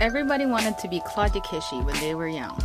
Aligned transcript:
Everybody 0.00 0.44
wanted 0.44 0.76
to 0.78 0.88
be 0.88 1.00
Claudia 1.06 1.40
Kishi 1.42 1.84
when 1.84 1.94
they 2.00 2.16
were 2.16 2.26
young. 2.26 2.58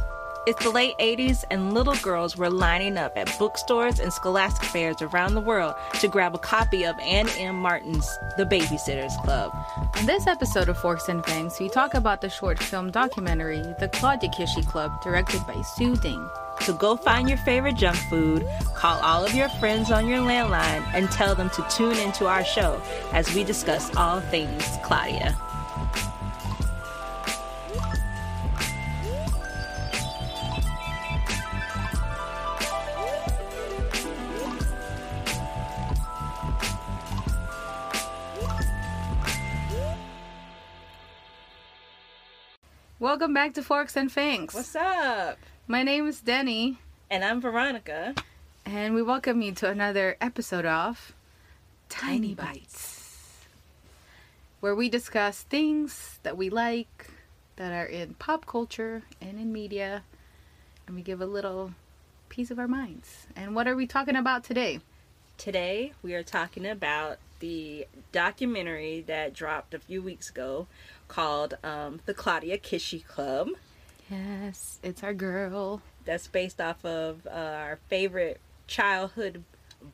It's 0.47 0.63
the 0.63 0.71
late 0.71 0.97
80s, 0.97 1.43
and 1.51 1.75
little 1.75 1.93
girls 1.97 2.35
were 2.35 2.49
lining 2.49 2.97
up 2.97 3.15
at 3.15 3.37
bookstores 3.37 3.99
and 3.99 4.11
scholastic 4.11 4.63
fairs 4.63 4.99
around 5.03 5.35
the 5.35 5.41
world 5.41 5.75
to 5.99 6.07
grab 6.07 6.33
a 6.33 6.39
copy 6.39 6.85
of 6.85 6.97
Anne 6.99 7.29
M. 7.37 7.55
Martin's 7.55 8.17
The 8.37 8.45
Babysitters 8.45 9.15
Club. 9.23 9.51
On 9.97 10.07
this 10.07 10.25
episode 10.25 10.69
of 10.69 10.79
Forks 10.79 11.07
and 11.07 11.23
Fangs, 11.23 11.59
we 11.59 11.69
talk 11.69 11.93
about 11.93 12.21
the 12.21 12.29
short 12.29 12.57
film 12.57 12.89
documentary, 12.89 13.61
The 13.79 13.89
Claudia 13.93 14.31
Kishi 14.31 14.65
Club, 14.65 14.99
directed 15.03 15.45
by 15.45 15.61
Sue 15.61 15.95
Ding. 15.97 16.27
So 16.61 16.73
go 16.73 16.95
find 16.95 17.29
your 17.29 17.37
favorite 17.39 17.75
junk 17.75 17.97
food, 18.09 18.47
call 18.73 18.99
all 19.01 19.23
of 19.23 19.35
your 19.35 19.49
friends 19.49 19.91
on 19.91 20.07
your 20.07 20.19
landline, 20.19 20.83
and 20.95 21.11
tell 21.11 21.35
them 21.35 21.51
to 21.51 21.65
tune 21.69 21.97
into 21.97 22.25
our 22.25 22.43
show 22.43 22.81
as 23.13 23.31
we 23.35 23.43
discuss 23.43 23.95
all 23.95 24.19
things 24.19 24.65
Claudia. 24.83 25.37
Welcome 43.19 43.33
back 43.33 43.53
to 43.55 43.61
Forks 43.63 43.97
and 43.97 44.09
Fangs. 44.09 44.53
What's 44.53 44.77
up? 44.77 45.37
My 45.67 45.83
name 45.83 46.07
is 46.07 46.21
Denny, 46.21 46.77
And 47.11 47.21
I'm 47.25 47.41
Veronica. 47.41 48.15
and 48.65 48.95
we 48.95 49.01
welcome 49.01 49.41
you 49.41 49.51
to 49.55 49.67
another 49.67 50.15
episode 50.21 50.65
of 50.65 51.11
Tiny 51.89 52.33
Bites, 52.33 53.45
where 54.61 54.73
we 54.73 54.87
discuss 54.87 55.41
things 55.41 56.19
that 56.23 56.37
we 56.37 56.49
like 56.49 57.11
that 57.57 57.73
are 57.73 57.85
in 57.85 58.13
pop 58.13 58.45
culture 58.45 59.03
and 59.19 59.37
in 59.37 59.51
media, 59.51 60.03
and 60.87 60.95
we 60.95 61.01
give 61.01 61.19
a 61.19 61.25
little 61.25 61.73
piece 62.29 62.49
of 62.51 62.57
our 62.57 62.69
minds. 62.69 63.27
And 63.35 63.53
what 63.53 63.67
are 63.67 63.75
we 63.75 63.85
talking 63.85 64.15
about 64.15 64.45
today? 64.45 64.79
Today 65.39 65.93
we 66.03 66.15
are 66.15 66.21
talking 66.21 66.65
about 66.65 67.17
the 67.39 67.87
documentary 68.11 69.05
that 69.07 69.33
dropped 69.33 69.73
a 69.73 69.79
few 69.79 70.01
weeks 70.01 70.29
ago 70.29 70.67
called 71.07 71.57
um, 71.63 72.01
The 72.05 72.13
Claudia 72.13 72.57
Kishi 72.57 73.07
Club. 73.07 73.47
Yes, 74.11 74.79
it's 74.83 75.01
our 75.01 75.13
girl. 75.13 75.81
That's 76.03 76.27
based 76.27 76.59
off 76.59 76.83
of 76.83 77.25
uh, 77.25 77.29
our 77.29 77.79
favorite 77.87 78.41
childhood 78.67 79.45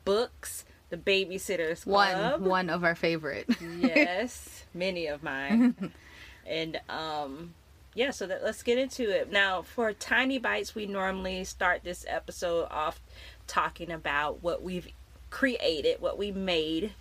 books, 0.04 0.64
The 0.90 0.96
Babysitter's 0.96 1.84
Club. 1.84 2.40
One, 2.40 2.50
one 2.50 2.68
of 2.68 2.82
our 2.82 2.96
favorite. 2.96 3.48
yes, 3.60 4.64
many 4.74 5.06
of 5.06 5.22
mine. 5.22 5.92
and 6.44 6.80
um 6.88 7.54
yeah, 7.94 8.10
so 8.10 8.26
that, 8.26 8.44
let's 8.44 8.62
get 8.62 8.76
into 8.76 9.08
it. 9.08 9.32
Now, 9.32 9.62
for 9.62 9.90
Tiny 9.94 10.38
Bites, 10.38 10.74
we 10.74 10.84
normally 10.84 11.44
start 11.44 11.82
this 11.82 12.04
episode 12.06 12.66
off 12.70 13.00
talking 13.46 13.90
about 13.90 14.42
what 14.42 14.62
we've 14.62 14.86
created, 15.30 16.00
what 16.00 16.18
we 16.18 16.30
made 16.32 16.92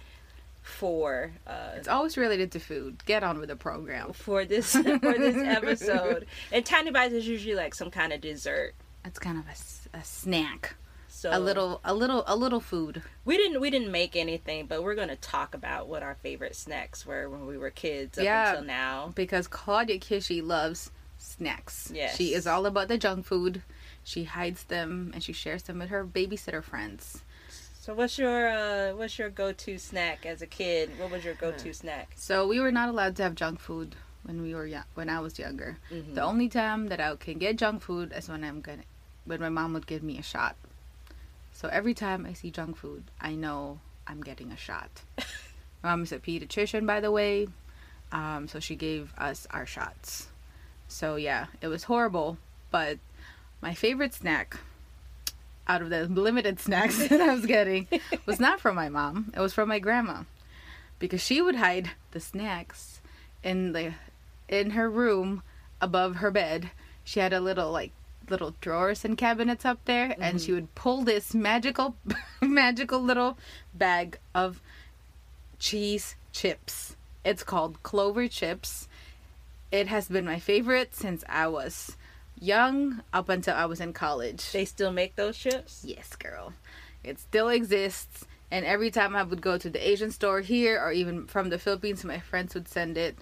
for 0.62 1.32
uh 1.46 1.74
It's 1.76 1.88
always 1.88 2.18
related 2.18 2.52
to 2.54 2.60
food. 2.60 3.06
Get 3.06 3.24
on 3.24 3.38
with 3.40 3.50
the 3.50 3.56
program. 3.56 4.14
for 4.14 4.46
this 4.46 4.72
for 4.76 4.82
this 4.84 5.38
episode. 5.38 6.26
And 6.52 6.66
Tiny 6.66 6.92
Bites 6.92 7.14
is 7.14 7.28
usually 7.28 7.56
like 7.56 7.76
some 7.76 7.92
kind 7.92 8.12
of 8.14 8.22
dessert. 8.22 8.74
It's 9.04 9.20
kind 9.20 9.38
of 9.38 9.46
a 9.94 10.04
snack, 10.04 10.76
So 11.08 11.30
a 11.32 11.40
little, 11.40 11.80
a 11.86 11.94
little, 11.94 12.24
a 12.26 12.36
little 12.36 12.60
food. 12.60 13.04
we 13.24 13.38
didn't 13.38 13.62
we 13.62 13.70
didn't 13.70 13.92
make 13.92 14.16
anything, 14.16 14.66
but 14.66 14.84
we're 14.84 14.96
gonna 14.96 15.16
talk 15.16 15.54
about 15.54 15.88
what 15.88 16.02
our 16.02 16.16
favorite 16.16 16.56
snacks 16.56 17.06
were 17.06 17.30
when 17.30 17.46
we 17.46 17.58
were 17.60 17.70
kids 17.70 18.18
up 18.18 18.24
Yeah. 18.24 18.50
until 18.50 18.66
now. 18.66 19.12
because 19.14 19.48
Claudia 19.48 20.00
Kishi 20.00 20.42
loves 20.44 20.90
snacks. 21.20 21.92
Yes. 21.94 22.16
She 22.18 22.34
is 22.34 22.48
all 22.48 22.66
about 22.66 22.88
the 22.88 22.98
junk 22.98 23.26
food. 23.28 23.62
She 24.04 24.24
hides 24.24 24.64
them 24.64 25.12
and 25.14 25.24
she 25.24 25.34
shares 25.34 25.62
them 25.64 25.78
with 25.80 25.90
her 25.90 26.04
babysitter 26.06 26.64
friends. 26.64 27.22
So 27.86 27.94
what's 27.94 28.18
your 28.18 28.50
uh 28.50 28.94
what's 28.96 29.20
your 29.20 29.30
go 29.30 29.52
to 29.52 29.78
snack 29.78 30.26
as 30.26 30.42
a 30.42 30.48
kid? 30.48 30.90
What 30.98 31.12
was 31.12 31.24
your 31.24 31.36
go 31.36 31.52
to 31.52 31.72
snack? 31.72 32.14
So 32.16 32.48
we 32.48 32.60
were 32.60 32.72
not 32.72 32.90
allowed 32.90 33.16
to 33.18 33.22
have 33.22 33.36
junk 33.36 33.60
food 33.60 33.96
when 34.24 34.42
we 34.42 34.56
were 34.56 34.66
young, 34.66 34.86
when 34.96 35.08
I 35.08 35.20
was 35.20 35.38
younger. 35.38 35.78
Mhm. 35.92 36.16
The 36.16 36.24
only 36.24 36.50
time 36.50 36.88
that 36.88 37.00
I 37.00 37.16
can 37.16 37.38
get 37.38 37.58
junk 37.58 37.84
food 37.84 38.12
is 38.12 38.28
when 38.28 38.44
I'm 38.44 38.62
gonna 38.62 38.86
when 39.26 39.40
my 39.40 39.50
mom 39.50 39.74
would 39.74 39.86
give 39.86 40.02
me 40.02 40.18
a 40.18 40.24
shot. 40.24 40.56
So 41.52 41.68
every 41.68 41.94
time 41.94 42.26
I 42.26 42.34
see 42.34 42.50
junk 42.50 42.76
food, 42.76 43.04
I 43.22 43.36
know 43.36 43.82
I'm 44.08 44.22
getting 44.22 44.52
a 44.52 44.58
shot. 44.58 45.04
my 45.84 45.92
mom 45.92 46.02
is 46.02 46.12
a 46.12 46.18
pediatrician, 46.18 46.88
by 46.88 47.00
the 47.02 47.12
way, 47.12 47.50
um, 48.12 48.48
so 48.48 48.60
she 48.60 48.76
gave 48.76 49.14
us 49.16 49.46
our 49.52 49.68
shots. 49.68 50.30
So 50.88 51.18
yeah, 51.18 51.54
it 51.62 51.68
was 51.68 51.84
horrible, 51.84 52.40
but 52.72 52.98
my 53.62 53.76
favorite 53.76 54.16
snack 54.16 54.58
out 55.68 55.82
of 55.82 55.90
the 55.90 56.08
limited 56.08 56.60
snacks 56.60 56.98
that 57.08 57.22
I 57.22 57.34
was 57.34 57.46
getting 57.46 57.88
was 58.26 58.40
not 58.40 58.60
from 58.60 58.76
my 58.76 58.90
mom. 58.90 59.32
It 59.36 59.40
was 59.40 59.54
from 59.54 59.70
my 59.70 59.80
grandma 59.80 60.24
because 61.00 61.22
she 61.22 61.42
would 61.42 61.56
hide 61.56 61.92
the 62.12 62.20
snacks 62.20 63.02
in 63.44 63.74
the 63.74 63.94
in 64.48 64.72
her 64.72 64.90
room 64.90 65.44
above 65.82 66.18
her 66.18 66.32
bed. 66.32 66.72
She 67.04 67.20
had 67.20 67.34
a 67.34 67.40
little 67.40 67.72
like 67.72 67.92
little 68.30 68.56
drawers 68.60 69.06
and 69.06 69.18
cabinets 69.18 69.66
up 69.66 69.80
there 69.86 70.16
and 70.20 70.42
she 70.42 70.48
mm-hmm. 70.48 70.56
would 70.56 70.76
pull 70.76 71.04
this 71.04 71.34
magical 71.34 71.96
magical 72.42 73.00
little 73.00 73.38
bag 73.74 74.18
of 74.34 74.62
cheese 75.60 76.16
chips. 76.32 76.96
It's 77.24 77.44
called 77.44 77.82
Clover 77.84 78.28
chips. 78.28 78.88
It 79.72 79.88
has 79.88 80.08
been 80.08 80.26
my 80.26 80.40
favorite 80.40 80.96
since 80.96 81.24
I 81.28 81.48
was 81.48 81.98
young 82.40 83.02
up 83.14 83.30
until 83.30 83.56
I 83.56 83.66
was 83.66 83.80
in 83.80 83.94
college. 83.94 84.52
They 84.52 84.66
still 84.66 84.92
make 84.92 85.16
those 85.16 85.38
chips? 85.38 85.84
Yes, 85.86 86.16
girl. 86.16 86.54
It 87.04 87.20
still 87.20 87.50
exists. 87.50 88.26
And 88.52 88.66
every 88.66 88.92
time 88.92 89.16
I 89.16 89.24
would 89.24 89.42
go 89.42 89.58
to 89.58 89.70
the 89.70 89.86
Asian 89.90 90.12
store 90.12 90.42
here 90.42 90.80
or 90.80 90.92
even 90.92 91.28
from 91.28 91.50
the 91.50 91.58
Philippines, 91.60 92.04
my 92.04 92.20
friends 92.20 92.54
would 92.54 92.68
send 92.68 92.98
it. 92.98 93.18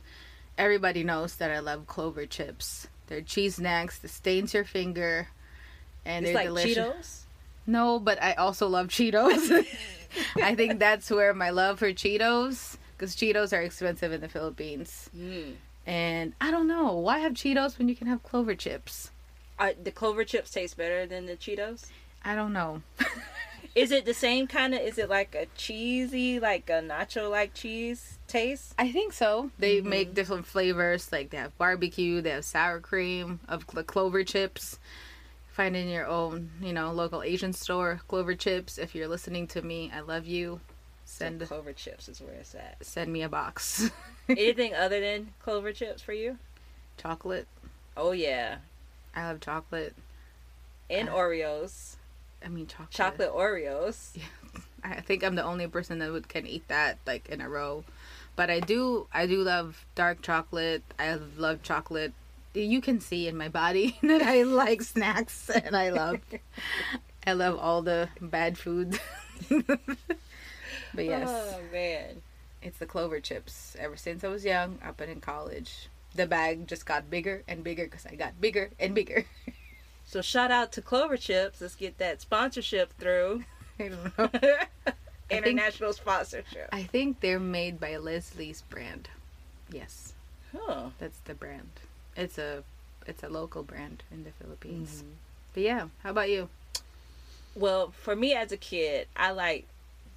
Everybody 0.57 1.03
knows 1.03 1.35
that 1.35 1.49
I 1.51 1.59
love 1.59 1.87
clover 1.87 2.25
chips. 2.25 2.87
They're 3.07 3.21
cheese 3.21 3.55
snacks 3.55 3.99
that 3.99 4.09
stains 4.09 4.53
your 4.53 4.63
finger. 4.65 5.29
And 6.05 6.25
It's 6.25 6.33
they're 6.33 6.35
like 6.35 6.47
delicious. 6.47 6.77
Cheetos. 6.77 7.19
No, 7.65 7.99
but 7.99 8.21
I 8.21 8.33
also 8.33 8.67
love 8.67 8.87
Cheetos. 8.87 9.65
I 10.35 10.55
think 10.55 10.79
that's 10.79 11.09
where 11.09 11.33
my 11.33 11.49
love 11.49 11.79
for 11.79 11.91
Cheetos, 11.93 12.75
because 12.95 13.15
Cheetos 13.15 13.57
are 13.57 13.61
expensive 13.61 14.11
in 14.11 14.21
the 14.21 14.27
Philippines. 14.27 15.09
Mm. 15.17 15.53
And 15.85 16.33
I 16.39 16.51
don't 16.51 16.67
know. 16.67 16.93
Why 16.93 17.19
have 17.19 17.33
Cheetos 17.33 17.77
when 17.77 17.89
you 17.89 17.95
can 17.95 18.07
have 18.07 18.23
clover 18.23 18.55
chips? 18.55 19.11
Uh, 19.59 19.71
the 19.81 19.91
clover 19.91 20.23
chips 20.23 20.51
taste 20.51 20.77
better 20.77 21.05
than 21.05 21.25
the 21.25 21.35
Cheetos. 21.35 21.87
I 22.23 22.35
don't 22.35 22.53
know. 22.53 22.81
Is 23.75 23.91
it 23.91 24.05
the 24.05 24.13
same 24.13 24.45
kind 24.47 24.73
of? 24.75 24.81
Is 24.81 24.97
it 24.99 25.09
like 25.09 25.33
a 25.35 25.47
cheesy, 25.57 26.39
like 26.39 26.69
a 26.69 26.73
nacho 26.73 27.29
like 27.29 27.53
cheese 27.55 28.19
taste? 28.27 28.75
I 28.77 28.91
think 28.91 29.13
so. 29.13 29.49
They 29.57 29.77
Mm-hmm. 29.79 29.89
make 29.89 30.13
different 30.13 30.45
flavors. 30.45 31.11
Like 31.11 31.31
they 31.31 31.37
have 31.37 31.57
barbecue, 31.57 32.21
they 32.21 32.29
have 32.29 32.45
sour 32.45 32.79
cream 32.79 33.39
of 33.47 33.65
the 33.67 33.83
clover 33.83 34.23
chips. 34.23 34.77
Find 35.51 35.75
in 35.75 35.87
your 35.89 36.05
own, 36.07 36.51
you 36.61 36.71
know, 36.73 36.91
local 36.91 37.23
Asian 37.23 37.51
store 37.53 37.99
clover 38.07 38.35
chips. 38.35 38.77
If 38.77 38.93
you're 38.95 39.07
listening 39.07 39.47
to 39.47 39.61
me, 39.61 39.91
I 39.93 40.01
love 40.01 40.25
you. 40.25 40.59
Send 41.05 41.41
So 41.41 41.47
clover 41.47 41.73
chips 41.73 42.07
is 42.07 42.21
where 42.21 42.33
it's 42.33 42.55
at. 42.55 42.77
send 42.85 43.11
me 43.11 43.21
a 43.23 43.29
box. 43.29 43.89
Anything 44.29 44.73
other 44.73 44.99
than 44.99 45.33
clover 45.41 45.71
chips 45.73 46.01
for 46.01 46.13
you? 46.13 46.37
chocolate. 46.97 47.47
Oh 47.97 48.11
yeah, 48.11 48.57
I 49.15 49.27
love 49.27 49.39
chocolate. 49.41 49.95
and 50.89 51.09
Oreos, 51.09 51.95
I 52.43 52.47
mean 52.49 52.67
chocolate. 52.67 52.91
chocolate 52.91 53.31
Oreos. 53.33 54.17
Yeah. 54.85 54.95
I 54.97 54.99
think 55.01 55.23
I'm 55.23 55.35
the 55.35 55.43
only 55.43 55.65
person 55.67 55.99
that 55.99 56.11
would 56.11 56.27
can 56.27 56.45
eat 56.45 56.67
that 56.67 56.97
like 57.07 57.29
in 57.29 57.39
a 57.41 57.47
row. 57.49 57.83
But 58.35 58.49
I 58.49 58.59
do 58.59 59.07
I 59.13 59.25
do 59.27 59.41
love 59.41 59.85
dark 59.95 60.21
chocolate. 60.21 60.83
I 60.99 61.17
love 61.37 61.63
chocolate. 61.63 62.13
You 62.53 62.81
can 62.81 62.99
see 62.99 63.27
in 63.29 63.37
my 63.37 63.47
body 63.49 63.97
that 64.03 64.21
I 64.21 64.43
like 64.43 64.81
snacks 64.81 65.49
and 65.49 65.75
I 65.75 65.89
love 65.91 66.19
I 67.25 67.31
love 67.33 67.57
all 67.59 67.81
the 67.81 68.09
bad 68.21 68.57
food. 68.57 68.99
but 69.49 71.05
yes, 71.05 71.29
Oh 71.29 71.59
man. 71.71 72.21
It's 72.63 72.77
the 72.79 72.85
clover 72.85 73.19
chips. 73.19 73.75
Ever 73.79 73.95
since 73.97 74.23
I 74.23 74.27
was 74.29 74.43
young, 74.45 74.79
up 74.83 74.99
and 75.01 75.11
in 75.11 75.21
college, 75.21 75.89
the 76.15 76.25
bag 76.25 76.67
just 76.67 76.85
got 76.85 77.09
bigger 77.09 77.43
and 77.47 77.63
bigger 77.63 77.83
because 77.85 78.05
I 78.05 78.15
got 78.15 78.39
bigger 78.41 78.69
and 78.79 78.95
bigger. 78.95 79.25
So 80.05 80.21
shout 80.21 80.51
out 80.51 80.73
to 80.73 80.81
Clover 80.81 81.15
Chips. 81.15 81.61
Let's 81.61 81.75
get 81.75 81.97
that 81.97 82.19
sponsorship 82.19 82.91
through. 82.99 83.45
I 83.79 83.87
don't 83.87 84.17
know. 84.17 84.27
think- 84.27 84.97
International 85.29 85.93
sponsorship. 85.93 86.67
I 86.73 86.83
think 86.83 87.21
they're 87.21 87.39
made 87.39 87.79
by 87.79 87.95
Leslie's 87.95 88.63
brand. 88.63 89.07
Yes. 89.71 90.11
Huh. 90.55 90.89
That's 90.99 91.19
the 91.19 91.33
brand. 91.33 91.69
It's 92.17 92.37
a 92.37 92.63
it's 93.07 93.23
a 93.23 93.29
local 93.29 93.63
brand 93.63 94.03
in 94.11 94.25
the 94.25 94.31
Philippines. 94.31 95.03
Mhm. 95.05 95.13
But 95.53 95.63
yeah, 95.63 95.87
how 96.03 96.09
about 96.11 96.29
you? 96.29 96.49
Well, 97.55 97.91
for 97.91 98.13
me 98.15 98.33
as 98.33 98.51
a 98.51 98.57
kid, 98.57 99.07
I 99.15 99.31
like 99.31 99.65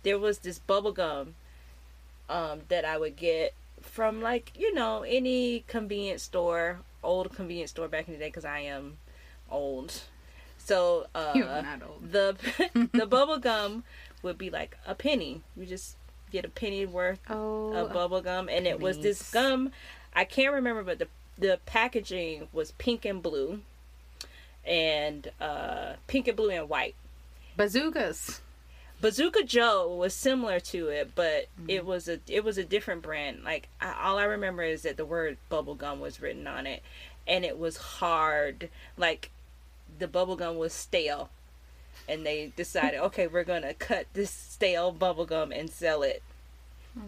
there 0.02 0.18
was 0.18 0.38
this 0.40 0.58
bubble 0.58 0.92
gum 0.92 1.36
um, 2.28 2.60
that 2.68 2.84
I 2.84 2.98
would 2.98 3.16
get 3.16 3.54
from 3.82 4.20
like 4.20 4.52
you 4.56 4.74
know 4.74 5.02
any 5.02 5.64
convenience 5.68 6.22
store, 6.24 6.80
old 7.02 7.34
convenience 7.34 7.70
store 7.70 7.88
back 7.88 8.06
in 8.08 8.14
the 8.14 8.18
day 8.18 8.26
because 8.28 8.44
I 8.44 8.60
am 8.60 8.98
old. 9.50 10.02
So 10.58 11.06
uh, 11.14 11.32
not 11.62 11.82
old. 11.88 12.10
the 12.10 12.36
the 12.92 13.06
bubble 13.06 13.38
gum 13.38 13.84
would 14.22 14.38
be 14.38 14.50
like 14.50 14.76
a 14.86 14.94
penny. 14.94 15.42
You 15.56 15.66
just 15.66 15.96
get 16.32 16.44
a 16.44 16.48
penny 16.48 16.84
worth 16.86 17.20
Oh, 17.30 17.72
of 17.72 17.92
bubble 17.92 18.20
gum, 18.20 18.48
and 18.48 18.66
it 18.66 18.80
was 18.80 18.98
this 18.98 19.30
gum. 19.30 19.70
I 20.14 20.24
can't 20.24 20.52
remember, 20.54 20.82
but 20.82 20.98
the 20.98 21.08
the 21.38 21.60
packaging 21.66 22.48
was 22.52 22.72
pink 22.72 23.04
and 23.04 23.22
blue, 23.22 23.60
and 24.64 25.30
uh, 25.40 25.94
pink 26.06 26.26
and 26.28 26.36
blue 26.36 26.50
and 26.50 26.68
white. 26.68 26.94
bazookas. 27.56 28.40
Bazooka 29.00 29.44
Joe 29.44 29.94
was 29.94 30.14
similar 30.14 30.58
to 30.60 30.88
it, 30.88 31.12
but 31.14 31.48
Mm-hmm. 31.60 31.70
it 31.70 31.84
was 31.86 32.08
a 32.08 32.20
it 32.28 32.44
was 32.44 32.58
a 32.58 32.64
different 32.64 33.02
brand. 33.02 33.42
Like 33.44 33.68
I, 33.80 33.94
all 34.02 34.18
I 34.18 34.24
remember 34.24 34.62
is 34.62 34.82
that 34.82 34.96
the 34.96 35.04
word 35.04 35.36
bubble 35.48 35.74
gum 35.74 36.00
was 36.00 36.20
written 36.20 36.46
on 36.46 36.66
it, 36.66 36.82
and 37.26 37.44
it 37.44 37.58
was 37.58 37.76
hard. 37.76 38.68
Like 38.96 39.30
the 39.98 40.08
bubble 40.08 40.36
gum 40.36 40.56
was 40.56 40.72
stale, 40.72 41.28
and 42.08 42.24
they 42.26 42.52
decided, 42.56 43.00
okay, 43.06 43.26
we're 43.26 43.44
gonna 43.44 43.74
cut 43.74 44.06
this 44.14 44.30
stale 44.30 44.92
bubble 44.92 45.26
gum 45.26 45.52
and 45.52 45.68
sell 45.70 46.02
it 46.02 46.22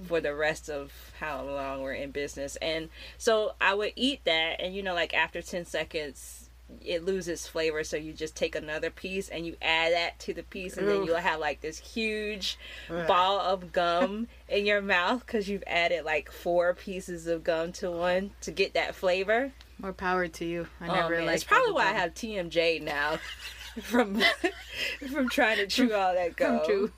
for 0.06 0.20
the 0.20 0.34
rest 0.34 0.68
of 0.68 0.92
how 1.18 1.42
long 1.42 1.80
we're 1.82 1.94
in 1.94 2.10
business. 2.10 2.56
And 2.56 2.90
so 3.16 3.54
I 3.60 3.72
would 3.72 3.92
eat 3.96 4.20
that, 4.24 4.60
and 4.60 4.74
you 4.74 4.82
know, 4.82 4.94
like 4.94 5.14
after 5.14 5.40
ten 5.42 5.64
seconds. 5.64 6.37
It 6.84 7.04
loses 7.04 7.46
flavor, 7.46 7.82
so 7.82 7.96
you 7.96 8.12
just 8.12 8.36
take 8.36 8.54
another 8.54 8.90
piece 8.90 9.28
and 9.30 9.46
you 9.46 9.56
add 9.62 9.92
that 9.94 10.18
to 10.20 10.34
the 10.34 10.42
piece, 10.42 10.76
and 10.76 10.86
then 10.86 11.04
you'll 11.04 11.16
have 11.16 11.40
like 11.40 11.60
this 11.62 11.78
huge 11.78 12.58
ball 13.06 13.40
of 13.40 13.72
gum 13.72 14.28
in 14.48 14.66
your 14.66 14.82
mouth 14.82 15.24
because 15.24 15.48
you've 15.48 15.64
added 15.66 16.04
like 16.04 16.30
four 16.30 16.74
pieces 16.74 17.26
of 17.26 17.42
gum 17.42 17.72
to 17.72 17.90
one 17.90 18.32
to 18.42 18.50
get 18.50 18.74
that 18.74 18.94
flavor. 18.94 19.52
More 19.78 19.92
power 19.94 20.28
to 20.28 20.44
you. 20.44 20.66
I 20.80 20.88
Oh, 20.88 20.94
never 20.94 21.16
man. 21.16 21.26
liked 21.26 21.36
It's 21.36 21.44
probably 21.44 21.72
why 21.72 21.86
I 21.88 21.92
have 21.92 22.12
TMJ 22.14 22.82
now 22.82 23.18
from 23.82 24.22
from 25.12 25.28
trying 25.30 25.56
to 25.56 25.66
chew 25.66 25.94
all 25.94 26.12
that 26.14 26.36
gum. 26.36 26.90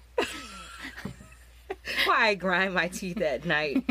Why 2.07 2.29
I 2.29 2.35
grind 2.35 2.75
my 2.75 2.89
teeth 2.89 3.21
at 3.21 3.45
night. 3.45 3.85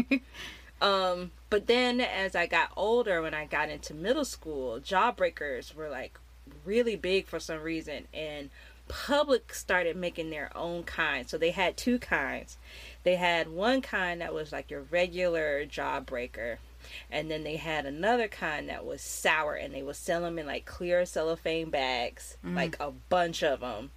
Um, 0.82 1.32
but 1.50 1.68
then 1.68 2.00
as 2.00 2.36
I 2.36 2.46
got 2.46 2.72
older, 2.76 3.22
when 3.22 3.34
I 3.34 3.46
got 3.46 3.70
into 3.70 3.94
middle 3.94 4.26
school, 4.26 4.80
jawbreakers 4.80 5.76
were 5.76 5.90
like 5.90 6.18
really 6.66 6.96
big 6.96 7.28
for 7.28 7.40
some 7.40 7.62
reason, 7.62 8.08
and 8.14 8.50
Publix 8.88 9.56
started 9.56 9.96
making 9.96 10.30
their 10.30 10.56
own 10.56 10.84
kind. 10.84 11.30
So 11.30 11.38
they 11.38 11.52
had 11.52 11.78
two 11.78 12.00
kinds. 12.00 12.58
They 13.04 13.16
had 13.16 13.48
one 13.50 13.82
kind 13.82 14.22
that 14.22 14.34
was 14.34 14.52
like 14.52 14.72
your 14.72 14.82
regular 14.82 15.66
jawbreaker, 15.66 16.58
and 17.12 17.30
then 17.30 17.44
they 17.44 17.58
had 17.58 17.86
another 17.86 18.28
kind 18.28 18.70
that 18.70 18.86
was 18.86 19.02
sour, 19.02 19.56
and 19.56 19.74
they 19.74 19.84
would 19.84 19.96
sell 19.96 20.22
them 20.22 20.40
in 20.40 20.48
like 20.48 20.66
clear 20.66 21.06
cellophane 21.06 21.70
bags, 21.70 22.38
like 22.56 22.78
a 22.80 22.92
bunch 22.92 23.44
of 23.44 23.60
them, 23.60 23.92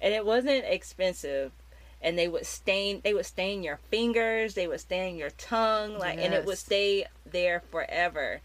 and 0.00 0.12
it 0.12 0.26
wasn't 0.26 0.64
expensive 0.64 1.52
and 2.04 2.16
they 2.16 2.28
would 2.28 2.46
stain 2.46 3.00
they 3.02 3.12
would 3.14 3.26
stain 3.26 3.64
your 3.64 3.78
fingers 3.90 4.54
they 4.54 4.68
would 4.68 4.78
stain 4.80 5.16
your 5.16 5.30
tongue 5.30 5.98
like 5.98 6.18
and 6.18 6.32
it 6.34 6.44
would 6.44 6.58
stay 6.58 7.04
there 7.24 7.62
forever. 7.72 8.40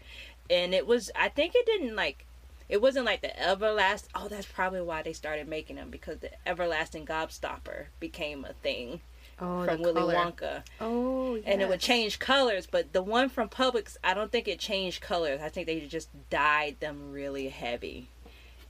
And 0.48 0.74
it 0.74 0.86
was 0.86 1.12
i 1.14 1.28
think 1.28 1.54
it 1.54 1.64
didn't 1.66 1.94
like 1.94 2.26
it 2.68 2.80
wasn't 2.82 3.04
like 3.06 3.20
the 3.20 3.28
everlast 3.40 4.06
oh 4.16 4.26
that's 4.28 4.46
probably 4.46 4.80
why 4.80 5.02
they 5.02 5.12
started 5.12 5.46
making 5.46 5.76
them 5.76 5.90
because 5.90 6.18
the 6.18 6.30
everlasting 6.48 7.06
gobstopper 7.06 7.86
became 8.00 8.44
a 8.44 8.52
thing 8.54 9.00
Oh, 9.42 9.64
from 9.64 9.80
willy 9.80 9.94
color. 10.02 10.14
wonka. 10.14 10.62
Oh, 10.82 11.36
and 11.46 11.62
it 11.62 11.68
would 11.68 11.80
change 11.80 12.18
colors 12.18 12.66
but 12.70 12.92
the 12.92 13.02
one 13.02 13.28
from 13.28 13.48
publix 13.48 13.96
i 14.04 14.12
don't 14.12 14.30
think 14.32 14.48
it 14.48 14.58
changed 14.58 15.00
colors. 15.00 15.40
I 15.42 15.48
think 15.48 15.66
they 15.66 15.80
just 15.80 16.08
dyed 16.30 16.78
them 16.80 17.12
really 17.12 17.48
heavy. 17.48 18.08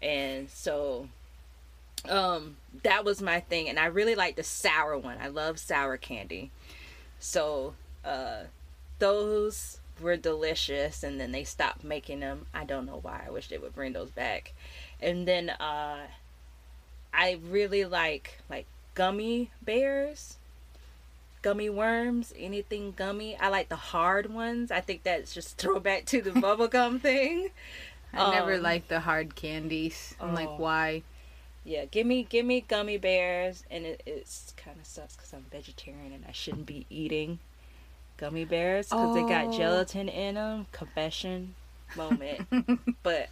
And 0.02 0.48
so 0.48 1.08
um 2.08 2.56
that 2.82 3.04
was 3.04 3.20
my 3.20 3.40
thing 3.40 3.68
and 3.68 3.78
i 3.78 3.86
really 3.86 4.14
like 4.14 4.36
the 4.36 4.42
sour 4.42 4.96
one. 4.96 5.18
I 5.20 5.28
love 5.28 5.58
sour 5.58 5.96
candy. 5.96 6.50
So 7.18 7.74
uh 8.04 8.44
those 8.98 9.78
were 10.00 10.16
delicious 10.16 11.02
and 11.02 11.20
then 11.20 11.32
they 11.32 11.44
stopped 11.44 11.84
making 11.84 12.20
them 12.20 12.46
i 12.54 12.64
don't 12.64 12.86
know 12.86 12.98
why. 13.02 13.24
I 13.26 13.30
wish 13.30 13.48
they 13.48 13.58
would 13.58 13.74
bring 13.74 13.92
those 13.92 14.10
back. 14.10 14.54
And 15.00 15.26
then 15.28 15.50
uh 15.50 16.06
i 17.12 17.38
really 17.48 17.84
like 17.84 18.38
like 18.48 18.66
gummy 18.94 19.50
bears 19.62 20.36
gummy 21.42 21.70
worms 21.70 22.32
anything 22.38 22.92
gummy. 22.96 23.36
I 23.36 23.48
like 23.48 23.68
the 23.68 23.76
hard 23.76 24.32
ones. 24.32 24.70
I 24.70 24.80
think 24.80 25.02
that's 25.04 25.32
just 25.32 25.56
throwback 25.58 26.04
to 26.06 26.20
the 26.22 26.30
bubblegum 26.44 27.00
thing. 27.00 27.50
I 28.12 28.30
never 28.32 28.54
Um, 28.54 28.62
liked 28.62 28.88
the 28.88 29.00
hard 29.00 29.36
candies. 29.36 30.14
I'm 30.20 30.30
oh. 30.30 30.34
like, 30.34 30.58
why? 30.58 31.02
Yeah 31.64 31.84
give 31.84 32.06
me 32.06 32.22
give 32.22 32.44
me 32.46 32.64
gummy 32.66 32.96
bears 32.96 33.64
and 33.70 33.84
it 33.84 34.02
it's 34.06 34.54
kind 34.56 34.78
of 34.80 34.86
sucks 34.86 35.16
because 35.16 35.32
i'm 35.32 35.44
vegetarian 35.50 36.12
and 36.12 36.24
i 36.28 36.32
shouldn't 36.32 36.66
be 36.66 36.86
eating 36.90 37.38
gummy 38.16 38.44
bears 38.44 38.88
because 38.88 39.12
they 39.14 39.22
got 39.22 39.46
Oh. 39.46 39.52
gelatin 39.52 40.08
in 40.08 40.34
them 40.36 40.66
confession 40.72 41.54
moment 41.96 42.46
but 43.02 43.28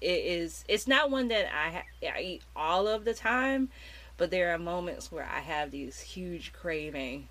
it 0.00 0.24
is 0.24 0.64
it's 0.68 0.86
not 0.88 1.10
one 1.10 1.28
that 1.28 1.46
I, 1.54 1.70
ha- 1.70 2.10
I 2.16 2.20
eat 2.20 2.42
all 2.56 2.88
of 2.88 3.04
the 3.04 3.14
time 3.14 3.68
but 4.16 4.30
there 4.30 4.52
are 4.52 4.58
moments 4.58 5.12
where 5.12 5.24
i 5.32 5.40
have 5.40 5.70
these 5.70 6.00
huge 6.00 6.52
craving 6.52 7.28